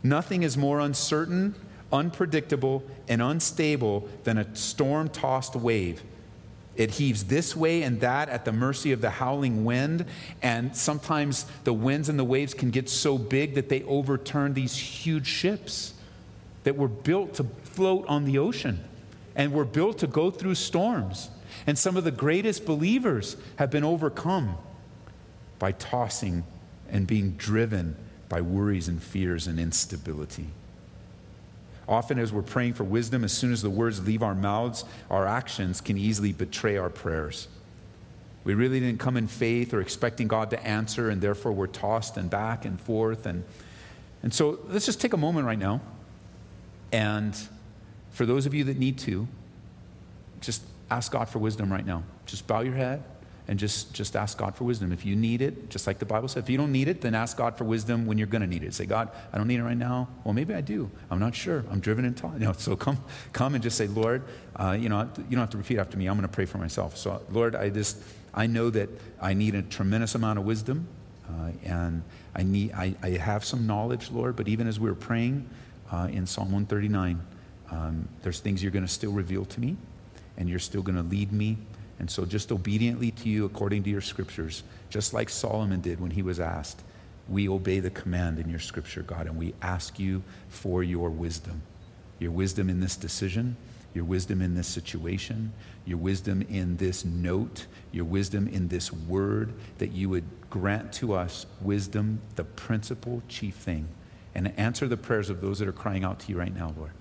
Nothing 0.03 0.43
is 0.43 0.57
more 0.57 0.81
uncertain 0.81 1.55
unpredictable 1.93 2.83
and 3.09 3.23
unstable 3.23 4.09
than 4.25 4.39
a 4.39 4.57
storm 4.57 5.09
tossed 5.09 5.55
wave. 5.57 6.03
It 6.77 6.93
heaves 6.93 7.25
this 7.25 7.57
way 7.57 7.83
and 7.83 8.01
that 8.01 8.29
at 8.29 8.45
the 8.45 8.53
mercy 8.53 8.93
of 8.93 9.01
the 9.01 9.11
howling 9.11 9.65
wind. 9.65 10.05
And 10.43 10.77
sometimes 10.77 11.47
the 11.65 11.73
winds 11.73 12.09
and 12.09 12.19
the 12.19 12.25
waves 12.25 12.55
can 12.55 12.71
get 12.71 12.89
so 12.89 13.17
big 13.17 13.55
that 13.55 13.69
they 13.69 13.83
overturn 13.85 14.55
these 14.55 14.77
huge 14.77 15.27
ships 15.27 15.95
that 16.65 16.77
were 16.77 16.89
built 16.89 17.35
to 17.35 17.45
float 17.65 18.05
on 18.09 18.25
the 18.25 18.39
ocean 18.39 18.85
and 19.35 19.53
were 19.53 19.65
built 19.65 19.99
to 19.99 20.07
go 20.07 20.31
through 20.31 20.55
storms. 20.55 21.31
And 21.67 21.79
some 21.79 21.97
of 21.97 22.05
the 22.05 22.11
greatest 22.11 22.67
believers 22.67 23.37
have 23.57 23.71
been 23.71 23.85
overcome 23.85 24.57
by 25.59 25.73
tossing 25.73 26.45
and 26.91 27.07
being 27.07 27.33
driven 27.33 27.97
by 28.29 28.41
worries 28.41 28.89
and 28.89 29.03
fears 29.03 29.47
and 29.47 29.59
instability. 29.59 30.49
Often, 31.89 32.19
as 32.19 32.33
we're 32.33 32.43
praying 32.43 32.75
for 32.75 32.85
wisdom, 32.85 33.23
as 33.23 33.33
soon 33.33 33.53
as 33.53 33.63
the 33.63 33.71
words 33.71 34.05
leave 34.05 34.23
our 34.23 34.35
mouths, 34.35 34.85
our 35.09 35.27
actions 35.27 35.81
can 35.81 35.97
easily 35.97 36.33
betray 36.33 36.77
our 36.77 36.91
prayers. 36.91 37.49
We 38.45 38.55
really 38.55 38.81
didn't 38.81 39.01
come 39.01 39.17
in 39.17 39.29
faith 39.29 39.73
or 39.73 39.81
expecting 39.81 40.29
God 40.29 40.51
to 40.51 40.67
answer, 40.67 41.11
and 41.11 41.21
therefore 41.21 41.53
we're 41.53 41.67
tossed 41.67 42.17
and 42.17 42.29
back 42.29 42.65
and 42.65 42.81
forth. 42.81 43.27
And, 43.27 43.45
and 44.23 44.35
so 44.35 44.59
let's 44.69 44.87
just 44.87 45.01
take 45.01 45.13
a 45.13 45.17
moment 45.17 45.47
right 45.47 45.59
now. 45.59 45.81
And 46.93 47.37
for 48.11 48.27
those 48.27 48.47
of 48.47 48.55
you 48.55 48.65
that 48.65 48.79
need 48.79 48.99
to, 48.99 49.27
just 50.41 50.63
ask 50.91 51.13
God 51.13 51.29
for 51.29 51.39
wisdom 51.39 51.73
right 51.73 51.87
now. 51.87 52.03
Just 52.27 52.47
bow 52.47 52.61
your 52.61 52.75
head 52.75 53.03
and 53.49 53.59
just, 53.59 53.93
just 53.93 54.17
ask 54.17 54.37
God 54.39 54.57
for 54.57 54.65
wisdom. 54.65 54.93
If 54.93 55.05
you 55.05 55.15
need 55.15 55.41
it, 55.41 55.71
just 55.71 55.87
like 55.87 55.99
the 55.99 56.05
Bible 56.05 56.27
said, 56.27 56.43
if 56.43 56.51
you 56.51 56.57
don't 56.57 56.73
need 56.73 56.89
it, 56.89 57.01
then 57.01 57.15
ask 57.15 57.37
God 57.37 57.57
for 57.57 57.65
wisdom 57.65 58.07
when 58.07 58.19
you're 58.19 58.27
going 58.27 58.43
to 58.43 58.49
need 58.49 58.65
it. 58.65 58.75
Say, 58.75 58.87
God, 58.87 59.11
I 59.33 59.39
don't 59.39 59.47
need 59.47 59.61
it 59.61 59.63
right 59.63 59.77
now. 59.77 60.09
Well, 60.25 60.35
maybe 60.35 60.53
I 60.53 60.61
do. 60.61 60.91
I'm 61.11 61.21
not 61.21 61.35
sure. 61.35 61.65
I'm 61.71 61.81
driven 61.81 62.05
and 62.05 62.17
taught. 62.17 62.35
You 62.37 62.45
know, 62.45 62.53
so 62.53 62.77
come, 62.77 62.99
come 63.33 63.55
and 63.55 63.63
just 63.63 63.79
say, 63.79 63.87
Lord, 63.87 64.23
uh, 64.57 64.77
you 64.79 64.89
know, 64.89 65.09
you 65.17 65.31
don't 65.31 65.41
have 65.41 65.51
to 65.51 65.57
repeat 65.57 65.79
after 65.79 65.97
me. 65.97 66.07
I'm 66.07 66.17
going 66.17 66.29
to 66.29 66.35
pray 66.35 66.45
for 66.45 66.59
myself. 66.59 66.97
So, 66.97 67.23
Lord, 67.31 67.55
I 67.55 67.71
just, 67.71 67.99
I 68.35 68.47
know 68.47 68.69
that 68.71 68.91
I 69.23 69.33
need 69.33 69.55
a 69.55 69.63
tremendous 69.63 70.15
amount 70.15 70.39
of 70.39 70.45
wisdom, 70.45 70.87
uh, 71.29 71.53
and 71.65 72.03
I 72.35 72.43
need, 72.43 72.73
I, 72.73 72.95
I 73.03 73.11
have 73.11 73.45
some 73.45 73.67
knowledge, 73.67 74.11
Lord. 74.11 74.37
But 74.37 74.49
even 74.49 74.67
as 74.67 74.79
we 74.79 74.89
were 74.89 74.95
praying 74.95 75.49
uh, 75.91 76.09
in 76.11 76.27
Psalm 76.27 76.47
139, 76.53 77.21
um, 77.71 78.09
there's 78.23 78.41
things 78.41 78.63
you're 78.63 78.73
going 78.73 78.87
to 78.87 78.93
still 78.93 79.13
reveal 79.13 79.47
to 79.47 79.61
me, 79.61 79.77
and 80.37 80.49
you're 80.49 80.59
still 80.59 80.83
going 80.83 80.97
to 80.97 81.03
lead 81.03 81.33
me 81.33 81.57
and 81.99 82.11
so, 82.11 82.25
just 82.25 82.53
obediently 82.53 83.11
to 83.13 83.29
you, 83.29 83.45
according 83.47 83.83
to 83.85 83.91
your 83.91 84.03
scriptures, 84.03 84.63
just 84.91 85.15
like 85.15 85.31
Solomon 85.31 85.81
did 85.81 86.01
when 86.01 86.11
he 86.11 86.23
was 86.23 86.39
asked, 86.39 86.83
we 87.29 87.49
obey 87.49 87.81
the 87.81 87.91
command 87.91 88.39
in 88.39 88.49
your 88.49 88.59
scripture, 88.61 89.03
God, 89.03 89.27
and 89.27 89.37
we 89.37 89.55
ask 89.63 89.99
you 89.99 90.23
for 90.49 90.83
your 90.83 91.11
wisdom. 91.11 91.63
Your 92.19 92.31
wisdom 92.31 92.69
in 92.69 92.81
this 92.81 92.97
decision, 92.97 93.57
your 93.95 94.05
wisdom 94.05 94.43
in 94.43 94.55
this 94.55 94.69
situation, 94.69 95.53
your 95.87 95.99
wisdom 95.99 96.43
in 96.43 96.77
this 96.77 97.05
note, 97.05 97.67
your 97.93 98.05
wisdom 98.05 98.47
in 98.49 98.69
this 98.69 98.93
word, 98.93 99.53
that 99.79 99.93
you 99.93 100.09
would 100.11 100.25
grant 100.51 100.93
to 100.95 101.15
us 101.15 101.47
wisdom, 101.63 102.21
the 102.37 102.45
principal 102.45 103.23
chief 103.29 103.55
thing. 103.55 103.89
And 104.35 104.53
answer 104.59 104.87
the 104.87 104.99
prayers 104.99 105.31
of 105.31 105.41
those 105.41 105.59
that 105.61 105.69
are 105.69 105.73
crying 105.73 106.05
out 106.05 106.21
to 106.21 106.29
you 106.29 106.39
right 106.39 106.55
now, 106.55 106.75
Lord. 106.77 106.93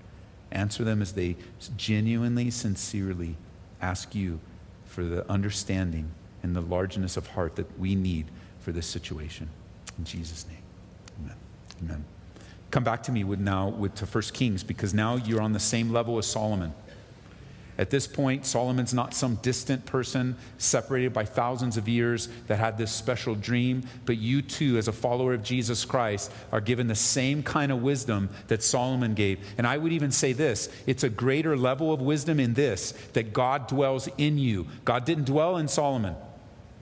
Answer 0.50 0.84
them 0.84 1.02
as 1.02 1.12
they 1.12 1.36
genuinely, 1.76 2.50
sincerely 2.50 3.36
ask 3.80 4.14
you 4.14 4.40
for 4.96 5.04
the 5.04 5.30
understanding 5.30 6.10
and 6.42 6.56
the 6.56 6.60
largeness 6.62 7.18
of 7.18 7.26
heart 7.26 7.54
that 7.56 7.78
we 7.78 7.94
need 7.94 8.24
for 8.60 8.72
this 8.72 8.86
situation. 8.86 9.46
In 9.98 10.04
Jesus' 10.04 10.46
name. 10.48 10.62
Amen. 11.20 11.36
Amen. 11.82 12.04
Come 12.70 12.82
back 12.82 13.02
to 13.02 13.12
me 13.12 13.22
with 13.22 13.38
now 13.38 13.68
with 13.68 13.94
to 13.96 14.06
1 14.06 14.22
Kings 14.32 14.64
because 14.64 14.94
now 14.94 15.16
you're 15.16 15.42
on 15.42 15.52
the 15.52 15.60
same 15.60 15.90
level 15.90 16.16
as 16.16 16.26
Solomon. 16.26 16.72
At 17.78 17.90
this 17.90 18.06
point, 18.06 18.46
Solomon's 18.46 18.94
not 18.94 19.12
some 19.12 19.36
distant 19.36 19.84
person 19.84 20.36
separated 20.56 21.12
by 21.12 21.24
thousands 21.24 21.76
of 21.76 21.88
years 21.88 22.28
that 22.46 22.58
had 22.58 22.78
this 22.78 22.90
special 22.90 23.34
dream, 23.34 23.82
but 24.06 24.16
you 24.16 24.40
too, 24.40 24.78
as 24.78 24.88
a 24.88 24.92
follower 24.92 25.34
of 25.34 25.42
Jesus 25.42 25.84
Christ, 25.84 26.32
are 26.52 26.60
given 26.60 26.86
the 26.86 26.94
same 26.94 27.42
kind 27.42 27.70
of 27.70 27.82
wisdom 27.82 28.30
that 28.48 28.62
Solomon 28.62 29.14
gave. 29.14 29.40
And 29.58 29.66
I 29.66 29.76
would 29.76 29.92
even 29.92 30.10
say 30.10 30.32
this 30.32 30.70
it's 30.86 31.04
a 31.04 31.10
greater 31.10 31.56
level 31.56 31.92
of 31.92 32.00
wisdom 32.00 32.40
in 32.40 32.54
this 32.54 32.92
that 33.12 33.32
God 33.34 33.66
dwells 33.66 34.08
in 34.16 34.38
you. 34.38 34.66
God 34.84 35.04
didn't 35.04 35.24
dwell 35.24 35.58
in 35.58 35.68
Solomon, 35.68 36.16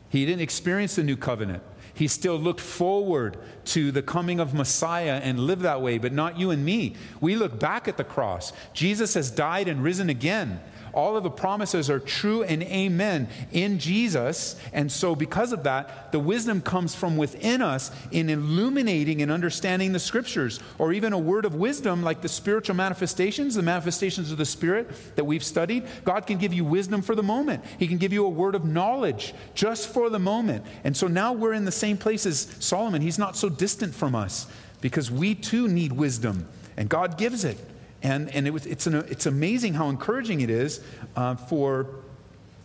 he 0.09 0.25
didn't 0.25 0.43
experience 0.43 0.95
the 0.95 1.03
new 1.03 1.17
covenant. 1.17 1.63
He 1.97 2.09
still 2.09 2.37
looked 2.37 2.61
forward 2.61 3.39
to 3.67 3.93
the 3.93 4.03
coming 4.03 4.41
of 4.41 4.53
Messiah 4.53 5.21
and 5.23 5.39
lived 5.39 5.63
that 5.63 5.81
way, 5.81 5.99
but 5.99 6.13
not 6.13 6.39
you 6.39 6.51
and 6.51 6.65
me. 6.65 6.97
We 7.21 7.37
look 7.37 7.61
back 7.61 7.87
at 7.87 7.97
the 7.97 8.05
cross. 8.05 8.53
Jesus 8.73 9.15
has 9.15 9.31
died 9.31 9.69
and 9.69 9.83
risen 9.83 10.11
again. 10.11 10.61
All 10.95 11.17
of 11.17 11.25
the 11.25 11.31
promises 11.31 11.91
are 11.91 11.99
true 11.99 12.45
and 12.45 12.63
amen 12.63 13.29
in 13.51 13.81
Jesus. 13.81 14.55
And 14.73 14.91
so, 14.91 15.17
because 15.17 15.53
of 15.53 15.65
that, 15.65 16.13
the 16.13 16.21
wisdom 16.21 16.61
comes 16.61 16.95
from 16.95 17.17
within 17.17 17.61
us 17.61 17.91
in 18.13 18.31
illuminating 18.31 19.21
and 19.21 19.31
understanding 19.31 19.93
the 19.93 19.99
scriptures, 19.99 20.61
or 20.79 20.93
even 20.93 21.13
a 21.13 21.19
word 21.19 21.45
of 21.45 21.57
wisdom 21.57 22.03
like 22.05 22.21
the 22.23 22.29
spiritual 22.29 22.77
manifestations, 22.77 23.57
the 23.57 23.63
manifestations 23.63 24.31
of 24.31 24.39
the 24.39 24.45
Spirit 24.45 24.89
that 25.17 25.25
we've 25.25 25.43
studied. 25.43 25.85
God 26.05 26.29
can 26.29 26.39
give 26.39 26.55
you 26.55 26.65
wisdom 26.65 27.03
for 27.03 27.17
the 27.17 27.23
moment, 27.23 27.65
He 27.79 27.89
can 27.89 27.99
give 27.99 28.13
you 28.13 28.25
a 28.25 28.31
word 28.31 28.55
of 28.55 28.65
knowledge 28.65 29.35
just 29.55 29.89
for 29.93 30.09
the 30.09 30.21
moment. 30.21 30.65
And 30.85 30.97
so 30.97 31.09
now 31.09 31.33
we're 31.33 31.55
in 31.55 31.65
the 31.65 31.73
same 31.73 31.97
place 31.97 32.25
as 32.25 32.55
Solomon. 32.61 33.03
He's 33.03 33.19
not 33.19 33.37
so 33.37 33.49
distant 33.49 33.95
from 33.95 34.15
us 34.15 34.47
because 34.81 35.11
we 35.11 35.35
too 35.35 35.67
need 35.67 35.93
wisdom, 35.93 36.47
and 36.77 36.89
God 36.89 37.19
gives 37.19 37.45
it. 37.45 37.59
And, 38.05 38.33
and 38.35 38.47
it 38.47 38.51
was, 38.51 38.67
it's, 38.67 38.87
an, 38.87 38.97
it's 39.09 39.27
amazing 39.27 39.75
how 39.75 39.89
encouraging 39.89 40.43
it 40.43 40.51
is 40.51 40.81
uh, 41.17 41.37
for 41.37 41.89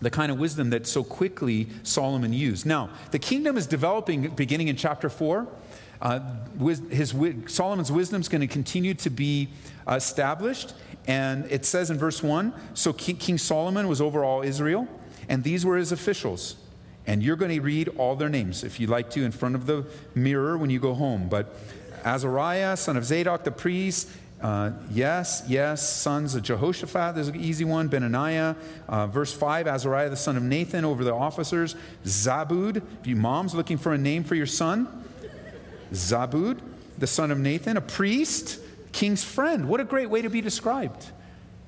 the 0.01 0.09
kind 0.09 0.31
of 0.31 0.37
wisdom 0.37 0.69
that 0.69 0.85
so 0.85 1.03
quickly 1.03 1.67
Solomon 1.83 2.33
used. 2.33 2.65
Now, 2.65 2.89
the 3.11 3.19
kingdom 3.19 3.57
is 3.57 3.65
developing 3.65 4.29
beginning 4.29 4.67
in 4.67 4.75
chapter 4.75 5.09
4. 5.09 5.47
Uh, 6.01 6.19
his, 6.89 7.15
Solomon's 7.47 7.91
wisdom 7.91 8.21
is 8.21 8.27
going 8.27 8.41
to 8.41 8.47
continue 8.47 8.93
to 8.95 9.09
be 9.09 9.49
established. 9.87 10.73
And 11.07 11.45
it 11.49 11.65
says 11.65 11.89
in 11.89 11.97
verse 11.97 12.21
1 12.21 12.53
So 12.73 12.93
King, 12.93 13.17
King 13.17 13.37
Solomon 13.37 13.87
was 13.87 14.01
over 14.01 14.23
all 14.23 14.41
Israel, 14.41 14.87
and 15.29 15.43
these 15.43 15.65
were 15.65 15.77
his 15.77 15.91
officials. 15.91 16.55
And 17.07 17.23
you're 17.23 17.37
going 17.37 17.51
to 17.51 17.61
read 17.61 17.87
all 17.97 18.15
their 18.15 18.29
names, 18.29 18.63
if 18.63 18.79
you'd 18.79 18.89
like 18.89 19.09
to, 19.11 19.23
in 19.23 19.31
front 19.31 19.55
of 19.55 19.65
the 19.65 19.85
mirror 20.13 20.57
when 20.57 20.69
you 20.69 20.79
go 20.79 20.93
home. 20.93 21.27
But 21.29 21.55
Azariah, 22.03 22.77
son 22.77 22.97
of 22.97 23.05
Zadok 23.05 23.43
the 23.43 23.51
priest, 23.51 24.09
uh, 24.41 24.71
yes, 24.89 25.43
yes, 25.47 25.87
sons 25.87 26.33
of 26.33 26.43
Jehoshaphat, 26.43 27.15
there's 27.15 27.27
an 27.27 27.35
easy 27.35 27.65
one. 27.65 27.89
Benaiah, 27.89 28.55
uh, 28.87 29.07
verse 29.07 29.33
5, 29.33 29.67
Azariah 29.67 30.09
the 30.09 30.15
son 30.15 30.37
of 30.37 30.43
Nathan 30.43 30.85
over 30.85 31.03
the 31.03 31.13
officers. 31.13 31.75
Zabud, 32.05 32.77
if 32.77 33.07
you 33.07 33.17
moms 33.17 33.53
looking 33.53 33.77
for 33.77 33.93
a 33.93 33.97
name 33.97 34.23
for 34.23 34.35
your 34.35 34.45
son, 34.45 35.03
Zabud, 35.91 36.59
the 36.97 37.07
son 37.07 37.31
of 37.31 37.37
Nathan, 37.39 37.75
a 37.75 37.81
priest, 37.81 38.59
king's 38.93 39.23
friend. 39.23 39.67
What 39.67 39.81
a 39.81 39.85
great 39.85 40.09
way 40.09 40.21
to 40.21 40.29
be 40.29 40.39
described. 40.39 41.11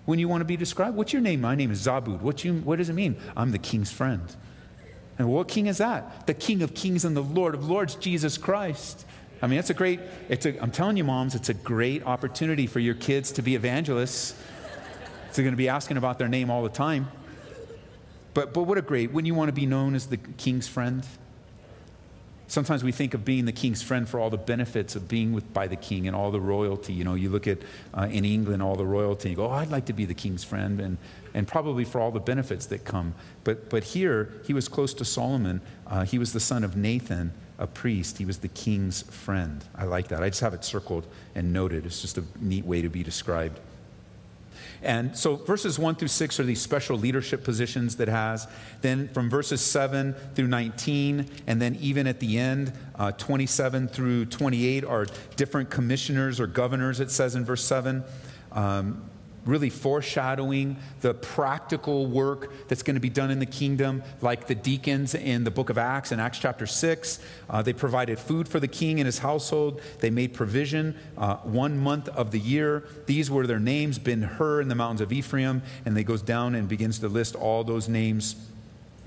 When 0.05 0.17
you 0.17 0.29
want 0.29 0.41
to 0.41 0.45
be 0.45 0.57
described, 0.57 0.95
what's 0.95 1.11
your 1.11 1.21
name? 1.21 1.41
My 1.41 1.55
name 1.55 1.71
is 1.71 1.85
Zabud. 1.85 2.21
What, 2.21 2.43
you, 2.45 2.55
what 2.55 2.77
does 2.77 2.89
it 2.89 2.93
mean? 2.93 3.17
I'm 3.35 3.51
the 3.51 3.59
king's 3.59 3.91
friend. 3.91 4.23
And 5.19 5.29
what 5.29 5.49
king 5.49 5.67
is 5.67 5.77
that? 5.79 6.25
The 6.25 6.33
king 6.33 6.63
of 6.63 6.73
kings 6.73 7.05
and 7.05 7.15
the 7.15 7.21
lord 7.21 7.53
of 7.53 7.69
lords, 7.69 7.95
Jesus 7.95 8.37
Christ. 8.37 9.05
I 9.41 9.47
mean, 9.47 9.57
it's 9.57 9.71
a 9.71 9.73
great, 9.73 9.99
it's 10.29 10.45
a, 10.45 10.61
I'm 10.61 10.71
telling 10.71 10.97
you, 10.97 11.03
moms, 11.03 11.33
it's 11.33 11.49
a 11.49 11.53
great 11.53 12.05
opportunity 12.05 12.67
for 12.67 12.79
your 12.79 12.93
kids 12.93 13.31
to 13.33 13.41
be 13.41 13.55
evangelists. 13.55 14.35
They're 15.33 15.43
going 15.43 15.53
to 15.53 15.57
be 15.57 15.69
asking 15.69 15.97
about 15.97 16.19
their 16.19 16.27
name 16.27 16.51
all 16.51 16.61
the 16.61 16.69
time. 16.69 17.09
But, 18.33 18.53
but 18.53 18.63
what 18.63 18.77
a 18.77 18.81
great, 18.81 19.11
wouldn't 19.11 19.27
you 19.27 19.35
want 19.35 19.49
to 19.49 19.53
be 19.53 19.65
known 19.65 19.95
as 19.95 20.07
the 20.07 20.17
king's 20.17 20.67
friend? 20.67 21.05
Sometimes 22.47 22.83
we 22.83 22.91
think 22.91 23.13
of 23.13 23.23
being 23.23 23.45
the 23.45 23.53
king's 23.53 23.81
friend 23.81 24.07
for 24.07 24.19
all 24.19 24.29
the 24.29 24.37
benefits 24.37 24.95
of 24.97 25.07
being 25.07 25.31
with, 25.31 25.53
by 25.53 25.67
the 25.67 25.77
king 25.77 26.05
and 26.07 26.15
all 26.15 26.31
the 26.31 26.39
royalty. 26.39 26.91
You 26.91 27.05
know, 27.05 27.13
you 27.15 27.29
look 27.29 27.47
at 27.47 27.59
uh, 27.93 28.09
in 28.11 28.25
England 28.25 28.61
all 28.61 28.75
the 28.75 28.85
royalty, 28.85 29.29
and 29.29 29.37
you 29.37 29.43
go, 29.43 29.49
oh, 29.49 29.53
I'd 29.53 29.71
like 29.71 29.85
to 29.85 29.93
be 29.93 30.03
the 30.03 30.13
king's 30.13 30.43
friend, 30.43 30.81
and, 30.81 30.97
and 31.33 31.47
probably 31.47 31.85
for 31.85 32.01
all 32.01 32.11
the 32.11 32.19
benefits 32.19 32.65
that 32.67 32.83
come. 32.83 33.15
But, 33.45 33.69
but 33.69 33.85
here, 33.85 34.33
he 34.45 34.53
was 34.53 34.67
close 34.67 34.93
to 34.95 35.05
Solomon. 35.05 35.61
Uh, 35.87 36.03
he 36.03 36.19
was 36.19 36.33
the 36.33 36.41
son 36.41 36.65
of 36.65 36.75
Nathan, 36.75 37.31
a 37.61 37.67
priest. 37.67 38.17
He 38.17 38.25
was 38.25 38.39
the 38.39 38.47
king's 38.49 39.03
friend. 39.03 39.63
I 39.75 39.85
like 39.85 40.07
that. 40.09 40.23
I 40.23 40.29
just 40.29 40.41
have 40.41 40.55
it 40.55 40.65
circled 40.65 41.07
and 41.35 41.53
noted. 41.53 41.85
It's 41.85 42.01
just 42.01 42.17
a 42.17 42.23
neat 42.39 42.65
way 42.65 42.81
to 42.81 42.89
be 42.89 43.03
described. 43.03 43.59
And 44.83 45.15
so 45.15 45.35
verses 45.35 45.77
1 45.77 45.95
through 45.95 46.07
6 46.07 46.39
are 46.39 46.43
these 46.43 46.59
special 46.59 46.97
leadership 46.97 47.43
positions 47.43 47.97
that 47.97 48.07
has. 48.07 48.47
Then 48.81 49.09
from 49.09 49.29
verses 49.29 49.61
7 49.61 50.15
through 50.33 50.47
19, 50.47 51.27
and 51.45 51.61
then 51.61 51.75
even 51.79 52.07
at 52.07 52.19
the 52.19 52.39
end, 52.39 52.73
uh, 52.95 53.11
27 53.11 53.87
through 53.87 54.25
28 54.25 54.83
are 54.83 55.05
different 55.35 55.69
commissioners 55.69 56.39
or 56.39 56.47
governors, 56.47 56.99
it 56.99 57.11
says 57.11 57.35
in 57.35 57.45
verse 57.45 57.63
7. 57.63 58.03
Um, 58.53 59.03
really 59.45 59.69
foreshadowing 59.69 60.77
the 61.01 61.13
practical 61.13 62.05
work 62.05 62.51
that's 62.67 62.83
going 62.83 62.95
to 62.95 63.01
be 63.01 63.09
done 63.09 63.31
in 63.31 63.39
the 63.39 63.45
kingdom, 63.45 64.03
like 64.21 64.47
the 64.47 64.55
deacons 64.55 65.15
in 65.15 65.43
the 65.43 65.51
book 65.51 65.69
of 65.69 65.77
Acts, 65.77 66.11
in 66.11 66.19
Acts 66.19 66.39
chapter 66.39 66.67
6. 66.67 67.19
Uh, 67.49 67.61
they 67.61 67.73
provided 67.73 68.19
food 68.19 68.47
for 68.47 68.59
the 68.59 68.67
king 68.67 68.99
and 68.99 69.05
his 69.05 69.19
household. 69.19 69.81
They 69.99 70.09
made 70.09 70.33
provision 70.33 70.97
uh, 71.17 71.37
one 71.37 71.77
month 71.77 72.09
of 72.09 72.31
the 72.31 72.39
year. 72.39 72.83
These 73.05 73.31
were 73.31 73.47
their 73.47 73.59
names 73.59 73.97
Ben 73.99 74.21
Hur 74.21 74.61
in 74.61 74.67
the 74.67 74.75
mountains 74.75 75.01
of 75.01 75.11
Ephraim. 75.11 75.61
And 75.85 75.95
they 75.95 76.03
goes 76.03 76.21
down 76.21 76.55
and 76.55 76.67
begins 76.67 76.99
to 76.99 77.07
list 77.07 77.35
all 77.35 77.63
those 77.63 77.89
names 77.89 78.35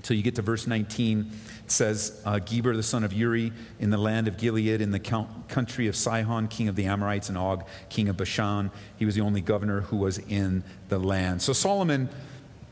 till 0.05 0.15
you 0.15 0.21
get 0.21 0.35
to 0.35 0.41
verse 0.43 0.67
19. 0.67 1.31
It 1.65 1.71
says, 1.71 2.21
uh, 2.25 2.37
Geber, 2.37 2.75
the 2.75 2.83
son 2.83 3.03
of 3.03 3.11
Uri, 3.11 3.51
in 3.79 3.89
the 3.89 3.97
land 3.97 4.27
of 4.27 4.37
Gilead, 4.37 4.79
in 4.79 4.91
the 4.91 4.99
country 4.99 5.87
of 5.87 5.95
Sihon, 5.95 6.47
king 6.47 6.67
of 6.67 6.75
the 6.75 6.85
Amorites, 6.85 7.29
and 7.29 7.37
Og, 7.37 7.65
king 7.89 8.07
of 8.07 8.15
Bashan. 8.15 8.69
He 8.97 9.05
was 9.05 9.15
the 9.15 9.21
only 9.21 9.41
governor 9.41 9.81
who 9.81 9.97
was 9.97 10.19
in 10.19 10.63
the 10.89 10.99
land. 10.99 11.41
So 11.41 11.53
Solomon, 11.53 12.07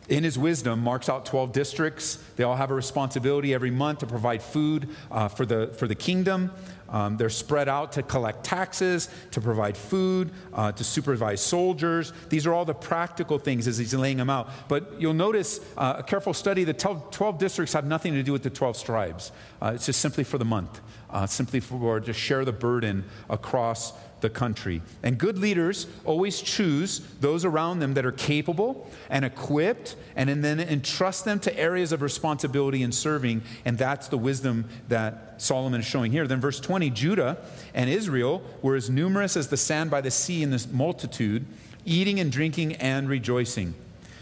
in 0.09 0.23
his 0.23 0.37
wisdom, 0.37 0.79
marks 0.79 1.09
out 1.09 1.25
12 1.25 1.51
districts. 1.53 2.23
They 2.35 2.43
all 2.43 2.55
have 2.55 2.69
a 2.69 2.75
responsibility 2.75 3.51
every 3.51 3.71
month 3.71 3.99
to 3.99 4.05
provide 4.05 4.43
food 4.43 4.89
uh, 5.09 5.27
for, 5.27 5.47
the, 5.47 5.73
for 5.79 5.87
the 5.87 5.95
kingdom. 5.95 6.51
Um, 6.93 7.17
they're 7.17 7.29
spread 7.29 7.67
out 7.67 7.91
to 7.93 8.03
collect 8.03 8.45
taxes, 8.45 9.09
to 9.31 9.41
provide 9.41 9.75
food, 9.75 10.31
uh, 10.53 10.71
to 10.71 10.83
supervise 10.83 11.41
soldiers. 11.41 12.13
These 12.29 12.47
are 12.47 12.53
all 12.53 12.65
the 12.65 12.75
practical 12.75 13.39
things 13.39 13.67
as 13.67 13.77
he's 13.79 13.93
laying 13.93 14.17
them 14.17 14.29
out. 14.29 14.49
But 14.69 15.01
you'll 15.01 15.13
notice 15.13 15.59
uh, 15.75 15.95
a 15.97 16.03
careful 16.03 16.33
study 16.33 16.63
the 16.63 16.73
12 16.73 17.37
districts 17.39 17.73
have 17.73 17.85
nothing 17.85 18.13
to 18.13 18.23
do 18.23 18.31
with 18.31 18.43
the 18.43 18.51
12 18.51 18.83
tribes. 18.83 19.31
Uh, 19.61 19.73
it's 19.75 19.87
just 19.87 19.99
simply 19.99 20.23
for 20.23 20.37
the 20.37 20.45
month, 20.45 20.79
uh, 21.09 21.25
simply 21.25 21.59
for 21.59 21.99
to 21.99 22.13
share 22.13 22.45
the 22.45 22.53
burden 22.53 23.03
across 23.29 23.93
the 24.23 24.29
country. 24.31 24.81
And 25.03 25.19
good 25.19 25.37
leaders 25.37 25.85
always 26.05 26.41
choose 26.41 27.01
those 27.19 27.45
around 27.45 27.77
them 27.79 27.93
that 27.93 28.05
are 28.05 28.11
capable 28.11 28.89
and 29.11 29.23
equipped 29.23 29.95
and, 30.15 30.31
and 30.31 30.43
then 30.43 30.59
entrust 30.59 31.25
them 31.25 31.39
to 31.41 31.59
areas 31.59 31.91
of 31.91 32.01
responsibility 32.01 32.81
and 32.81 32.95
serving. 32.95 33.43
And 33.65 33.77
that's 33.77 34.07
the 34.07 34.17
wisdom 34.17 34.65
that 34.87 35.35
Solomon 35.37 35.81
is 35.81 35.85
showing 35.85 36.11
here. 36.11 36.25
Then, 36.25 36.41
verse 36.41 36.59
20 36.59 36.89
Judah 36.89 37.37
and 37.75 37.87
Israel 37.89 38.41
were 38.63 38.75
as 38.75 38.89
numerous 38.89 39.37
as 39.37 39.49
the 39.49 39.57
sand 39.57 39.91
by 39.91 40.01
the 40.01 40.09
sea 40.09 40.41
in 40.41 40.49
this 40.49 40.67
multitude, 40.71 41.45
eating 41.85 42.19
and 42.19 42.31
drinking 42.31 42.73
and 42.77 43.07
rejoicing. 43.07 43.75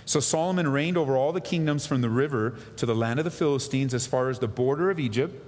So 0.05 0.19
Solomon 0.19 0.67
reigned 0.67 0.97
over 0.97 1.15
all 1.15 1.31
the 1.31 1.39
kingdoms 1.39 1.85
from 1.85 2.01
the 2.01 2.09
river 2.09 2.55
to 2.77 2.85
the 2.85 2.95
land 2.95 3.19
of 3.19 3.23
the 3.23 3.31
Philistines 3.31 3.93
as 3.93 4.07
far 4.07 4.29
as 4.29 4.39
the 4.39 4.47
border 4.47 4.89
of 4.89 4.99
Egypt. 4.99 5.47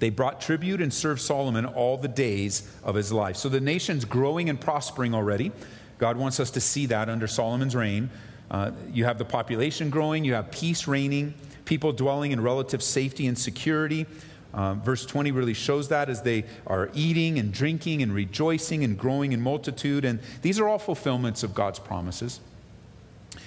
They 0.00 0.10
brought 0.10 0.40
tribute 0.40 0.80
and 0.80 0.92
served 0.92 1.20
Solomon 1.20 1.66
all 1.66 1.96
the 1.96 2.08
days 2.08 2.68
of 2.82 2.94
his 2.94 3.12
life. 3.12 3.36
So 3.36 3.48
the 3.48 3.60
nation's 3.60 4.04
growing 4.04 4.48
and 4.48 4.60
prospering 4.60 5.14
already. 5.14 5.52
God 5.98 6.16
wants 6.16 6.40
us 6.40 6.50
to 6.52 6.60
see 6.60 6.86
that 6.86 7.08
under 7.08 7.26
Solomon's 7.26 7.76
reign. 7.76 8.10
Uh, 8.50 8.72
you 8.92 9.04
have 9.04 9.18
the 9.18 9.24
population 9.24 9.90
growing, 9.90 10.24
you 10.24 10.32
have 10.32 10.50
peace 10.50 10.88
reigning, 10.88 11.34
people 11.66 11.92
dwelling 11.92 12.32
in 12.32 12.40
relative 12.40 12.82
safety 12.82 13.26
and 13.26 13.38
security. 13.38 14.06
Uh, 14.52 14.74
verse 14.74 15.06
20 15.06 15.30
really 15.30 15.54
shows 15.54 15.88
that 15.88 16.08
as 16.08 16.22
they 16.22 16.44
are 16.66 16.90
eating 16.94 17.38
and 17.38 17.52
drinking 17.52 18.02
and 18.02 18.12
rejoicing 18.12 18.82
and 18.82 18.98
growing 18.98 19.32
in 19.32 19.40
multitude. 19.40 20.04
And 20.04 20.18
these 20.42 20.58
are 20.58 20.66
all 20.66 20.78
fulfillments 20.78 21.42
of 21.42 21.54
God's 21.54 21.78
promises. 21.78 22.40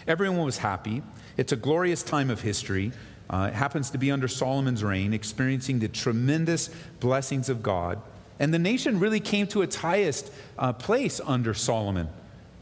Everyone 0.08 0.46
was 0.46 0.60
happy. 0.60 1.02
It's 1.36 1.52
a 1.52 1.58
glorious 1.58 2.04
time 2.04 2.30
of 2.30 2.42
history. 2.42 2.92
Uh, 3.34 3.48
it 3.48 3.56
happens 3.56 3.89
to 3.89 3.98
be 3.98 4.12
under 4.12 4.28
Solomon's 4.28 4.84
reign, 4.84 5.12
experiencing 5.12 5.80
the 5.80 5.88
tremendous 5.88 6.69
blessings 7.00 7.50
of 7.50 7.63
God. 7.63 8.00
And 8.39 8.54
the 8.54 8.60
nation 8.60 9.00
really 9.00 9.19
came 9.19 9.48
to 9.48 9.63
its 9.63 9.76
highest 9.76 10.32
uh, 10.60 10.72
place 10.74 11.19
under 11.26 11.56
Solomon. 11.56 12.10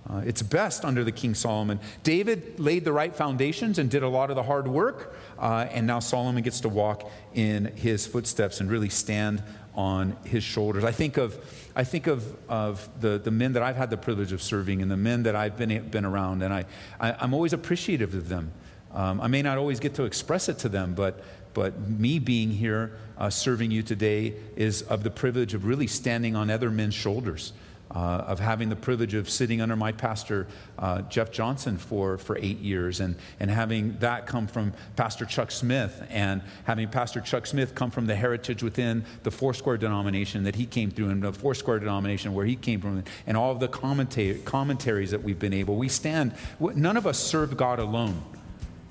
Uh, 0.10 0.22
it's 0.26 0.42
best 0.42 0.86
under 0.86 1.04
the 1.04 1.12
King 1.12 1.36
Solomon. 1.36 1.78
David 2.04 2.58
laid 2.58 2.86
the 2.86 2.94
right 2.94 3.14
foundations 3.14 3.80
and 3.80 3.92
did 3.92 4.02
a 4.02 4.08
lot 4.08 4.30
of 4.30 4.38
the 4.38 4.44
hard 4.44 4.66
work, 4.66 5.14
uh, 5.38 5.68
and 5.72 5.86
now 5.86 6.00
Solomon 6.00 6.42
gets 6.42 6.62
to 6.62 6.70
walk 6.70 7.12
in 7.34 7.66
his 7.76 8.08
footsteps 8.08 8.62
and 8.62 8.72
really 8.72 8.90
stand 8.90 9.44
on 9.76 10.16
his 10.24 10.42
shoulders. 10.42 10.86
I 10.86 10.94
think 10.94 11.18
of, 11.18 11.38
I 11.76 11.84
think 11.84 12.08
of, 12.08 12.34
of 12.48 12.88
the, 13.02 13.18
the 13.18 13.32
men 13.32 13.52
that 13.54 13.64
I've 13.64 13.76
had 13.76 13.90
the 13.90 13.98
privilege 13.98 14.32
of 14.32 14.42
serving 14.42 14.82
and 14.82 14.90
the 14.90 14.96
men 14.96 15.24
that 15.24 15.36
I've 15.36 15.58
been, 15.58 15.90
been 15.90 16.06
around, 16.06 16.44
and 16.44 16.54
I, 16.54 16.64
I, 16.98 17.12
I'm 17.20 17.34
always 17.34 17.52
appreciative 17.52 18.16
of 18.16 18.30
them. 18.30 18.54
Um, 18.94 19.22
I 19.22 19.28
may 19.28 19.42
not 19.42 19.58
always 19.58 19.80
get 19.80 19.96
to 19.96 20.04
express 20.04 20.50
it 20.50 20.60
to 20.60 20.70
them, 20.70 20.94
but, 20.94 21.24
but 21.54 21.80
me 21.90 22.20
being 22.20 22.52
here 22.52 22.98
uh, 23.18 23.30
serving 23.30 23.72
you 23.72 23.84
today 23.84 24.34
is 24.56 24.82
of 24.84 25.04
the 25.04 25.12
privilege 25.12 25.54
of 25.54 25.66
really 25.66 25.88
standing 25.88 26.36
on 26.36 26.50
other 26.50 26.70
men's 26.70 26.96
shoulders. 26.96 27.54
Uh, 27.94 28.24
of 28.26 28.40
having 28.40 28.70
the 28.70 28.76
privilege 28.78 29.14
of 29.16 29.30
sitting 29.30 29.60
under 29.60 29.76
my 29.76 29.92
pastor, 29.92 30.48
uh, 30.80 31.02
Jeff 31.02 31.30
Johnson, 31.30 31.78
for, 31.78 32.18
for 32.18 32.38
eight 32.38 32.60
years, 32.60 33.02
and, 33.02 33.18
and 33.38 33.52
having 33.52 33.98
that 34.00 34.26
come 34.26 34.48
from 34.48 34.72
Pastor 34.96 35.26
Chuck 35.26 35.52
Smith, 35.52 36.02
and 36.10 36.42
having 36.64 36.88
Pastor 36.88 37.20
Chuck 37.20 37.46
Smith 37.46 37.76
come 37.76 37.92
from 37.92 38.08
the 38.08 38.16
heritage 38.16 38.64
within 38.64 39.04
the 39.24 39.32
Foursquare 39.32 39.76
denomination 39.76 40.46
that 40.46 40.56
he 40.56 40.66
came 40.66 40.90
through, 40.90 41.10
and 41.10 41.22
the 41.22 41.34
Foursquare 41.34 41.80
denomination 41.80 42.34
where 42.34 42.46
he 42.46 42.56
came 42.56 42.80
from, 42.80 43.04
and 43.28 43.36
all 43.36 43.52
of 43.52 43.60
the 43.60 43.68
commentaries 43.68 45.12
that 45.12 45.22
we've 45.22 45.40
been 45.40 45.52
able. 45.52 45.76
We 45.76 45.90
stand, 45.90 46.34
none 46.62 46.96
of 46.96 47.06
us 47.06 47.20
serve 47.20 47.58
God 47.58 47.80
alone. 47.80 48.24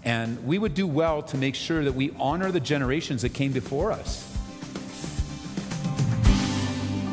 And 0.04 0.42
we 0.46 0.58
would 0.58 0.74
do 0.74 0.86
well 0.86 1.22
to 1.22 1.36
make 1.36 1.54
sure 1.54 1.84
that 1.84 1.92
we 1.92 2.12
honor 2.18 2.50
the 2.50 2.60
generations 2.60 3.22
that 3.22 3.34
came 3.34 3.52
before 3.52 3.92
us. 3.92 4.30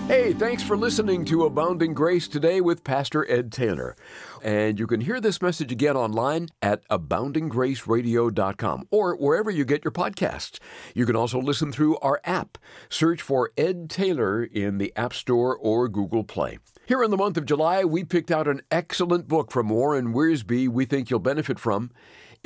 Hey, 0.07 0.31
thanks 0.31 0.63
for 0.63 0.77
listening 0.77 1.25
to 1.25 1.43
Abounding 1.43 1.93
Grace 1.93 2.29
today 2.29 2.61
with 2.61 2.85
Pastor 2.85 3.29
Ed 3.29 3.51
Taylor. 3.51 3.93
And 4.41 4.79
you 4.79 4.87
can 4.87 5.01
hear 5.01 5.19
this 5.19 5.41
message 5.41 5.69
again 5.69 5.97
online 5.97 6.47
at 6.61 6.87
aboundinggraceradio.com 6.87 8.87
or 8.89 9.17
wherever 9.17 9.51
you 9.51 9.65
get 9.65 9.83
your 9.83 9.91
podcasts. 9.91 10.59
You 10.95 11.05
can 11.05 11.17
also 11.17 11.41
listen 11.41 11.73
through 11.73 11.97
our 11.97 12.21
app. 12.23 12.57
Search 12.87 13.21
for 13.21 13.51
Ed 13.57 13.89
Taylor 13.89 14.45
in 14.45 14.77
the 14.77 14.93
App 14.95 15.11
Store 15.11 15.57
or 15.57 15.89
Google 15.89 16.23
Play. 16.23 16.59
Here 16.85 17.03
in 17.03 17.11
the 17.11 17.17
month 17.17 17.35
of 17.35 17.45
July, 17.45 17.83
we 17.83 18.05
picked 18.05 18.31
out 18.31 18.47
an 18.47 18.61
excellent 18.71 19.27
book 19.27 19.51
from 19.51 19.67
Warren 19.67 20.13
Wiersbe 20.13 20.69
we 20.69 20.85
think 20.85 21.09
you'll 21.09 21.19
benefit 21.19 21.59
from. 21.59 21.91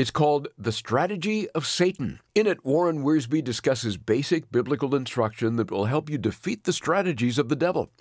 It's 0.02 0.10
called 0.10 0.48
The 0.58 0.72
Strategy 0.72 1.48
of 1.52 1.68
Satan. 1.68 2.22
In 2.34 2.48
it, 2.48 2.66
Warren 2.66 3.04
Wiersbe 3.04 3.44
discusses 3.44 3.98
basic 3.98 4.52
biblical 4.52 4.96
instruction 4.96 5.58
that 5.58 5.70
will 5.70 5.86
help 5.86 6.10
you 6.10 6.18
defeat 6.18 6.64
the 6.64 6.74
strategies 6.74 7.38
of 7.38 7.50
the 7.50 7.56
devil. 7.56 7.92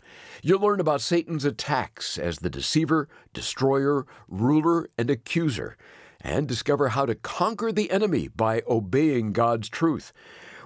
You'll 0.42 0.62
learn 0.62 0.80
about 0.80 1.02
Satan's 1.02 1.44
attacks 1.44 2.16
as 2.16 2.38
the 2.38 2.48
deceiver, 2.48 3.06
destroyer, 3.34 4.06
ruler, 4.28 4.88
and 4.96 5.10
accuser, 5.10 5.76
and 6.22 6.48
discover 6.48 6.88
how 6.88 7.04
to 7.04 7.14
conquer 7.14 7.70
the 7.70 7.90
enemy 7.90 8.28
by 8.28 8.62
obeying 8.66 9.34
God's 9.34 9.68
truth. 9.68 10.14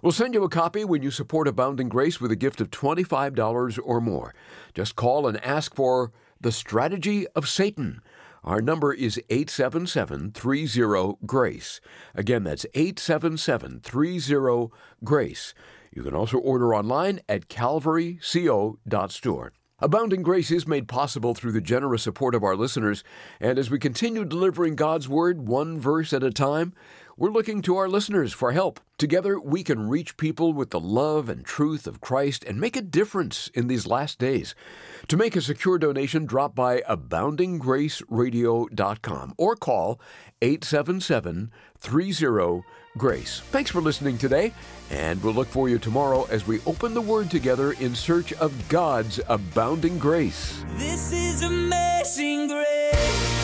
We'll 0.03 0.13
send 0.13 0.35
you 0.35 0.45
a 0.45 0.49
copy 0.49 0.85
when 0.85 1.03
you 1.03 1.11
support 1.11 1.49
Abounding 1.49 1.89
Grace 1.89 2.21
with 2.21 2.31
a 2.31 2.37
gift 2.37 2.61
of 2.61 2.71
$25 2.71 3.81
or 3.83 4.01
more. 4.01 4.37
Just 4.73 4.95
call 4.95 5.27
and 5.27 5.45
ask 5.45 5.75
for 5.75 6.13
The 6.41 6.53
Strategy 6.53 7.27
of 7.35 7.49
Satan. 7.49 8.03
Our 8.45 8.61
number 8.61 8.93
is 8.93 9.19
877 9.31 10.33
30 10.33 11.15
GRACE. 11.25 11.81
Again, 12.15 12.45
that's 12.45 12.67
877 12.75 13.81
30 13.81 14.69
GRACE. 15.03 15.55
You 15.91 16.03
can 16.03 16.15
also 16.15 16.37
order 16.39 16.75
online 16.75 17.21
at 17.29 17.49
calvaryco.store. 17.49 19.53
Abounding 19.81 20.23
Grace 20.23 20.51
is 20.51 20.69
made 20.69 20.89
possible 20.89 21.35
through 21.35 21.53
the 21.53 21.61
generous 21.61 22.03
support 22.03 22.35
of 22.35 22.45
our 22.45 22.55
listeners, 22.55 23.03
and 23.41 23.59
as 23.59 23.71
we 23.71 23.79
continue 23.79 24.25
delivering 24.25 24.77
God's 24.77 25.09
Word 25.09 25.49
one 25.49 25.81
verse 25.81 26.13
at 26.13 26.23
a 26.23 26.31
time, 26.31 26.75
we're 27.17 27.31
looking 27.31 27.63
to 27.63 27.77
our 27.77 27.89
listeners 27.89 28.33
for 28.33 28.51
help. 28.53 28.81
Together, 28.99 29.39
we 29.39 29.63
can 29.63 29.89
reach 29.89 30.17
people 30.17 30.53
with 30.53 30.71
the 30.71 30.81
love 30.81 31.29
and 31.29 31.45
truth 31.45 31.87
of 31.87 32.01
Christ 32.01 32.43
and 32.45 32.61
make 32.61 32.75
a 32.77 32.83
difference 32.83 33.49
in 33.55 33.69
these 33.69 33.87
last 33.87 34.19
days. 34.19 34.57
To 35.09 35.17
make 35.17 35.37
a 35.37 35.41
secure 35.41 35.79
donation, 35.79 36.27
drop 36.27 36.55
by 36.55 36.83
aboundinggraceradio.com 36.89 39.35
or 39.37 39.57
call 39.57 40.01
877 40.43 41.51
30 41.79 42.63
Grace. 42.97 43.41
Thanks 43.51 43.73
for 43.73 43.81
listening 43.81 44.19
today, 44.19 44.53
and 44.91 45.21
we'll 45.23 45.35
look 45.35 45.49
for 45.49 45.69
you 45.69 45.79
tomorrow 45.79 46.29
as 46.31 46.47
we 46.47 46.61
open 46.65 46.95
the 46.95 47.01
Word 47.01 47.29
together 47.29 47.73
in 47.73 47.93
search 47.95 48.33
of 48.35 48.69
God's 48.69 49.19
abounding 49.29 49.99
grace. 49.99 50.65
This 50.77 51.13
is 51.13 51.43
amazing 51.43 52.47
grace. 52.47 53.44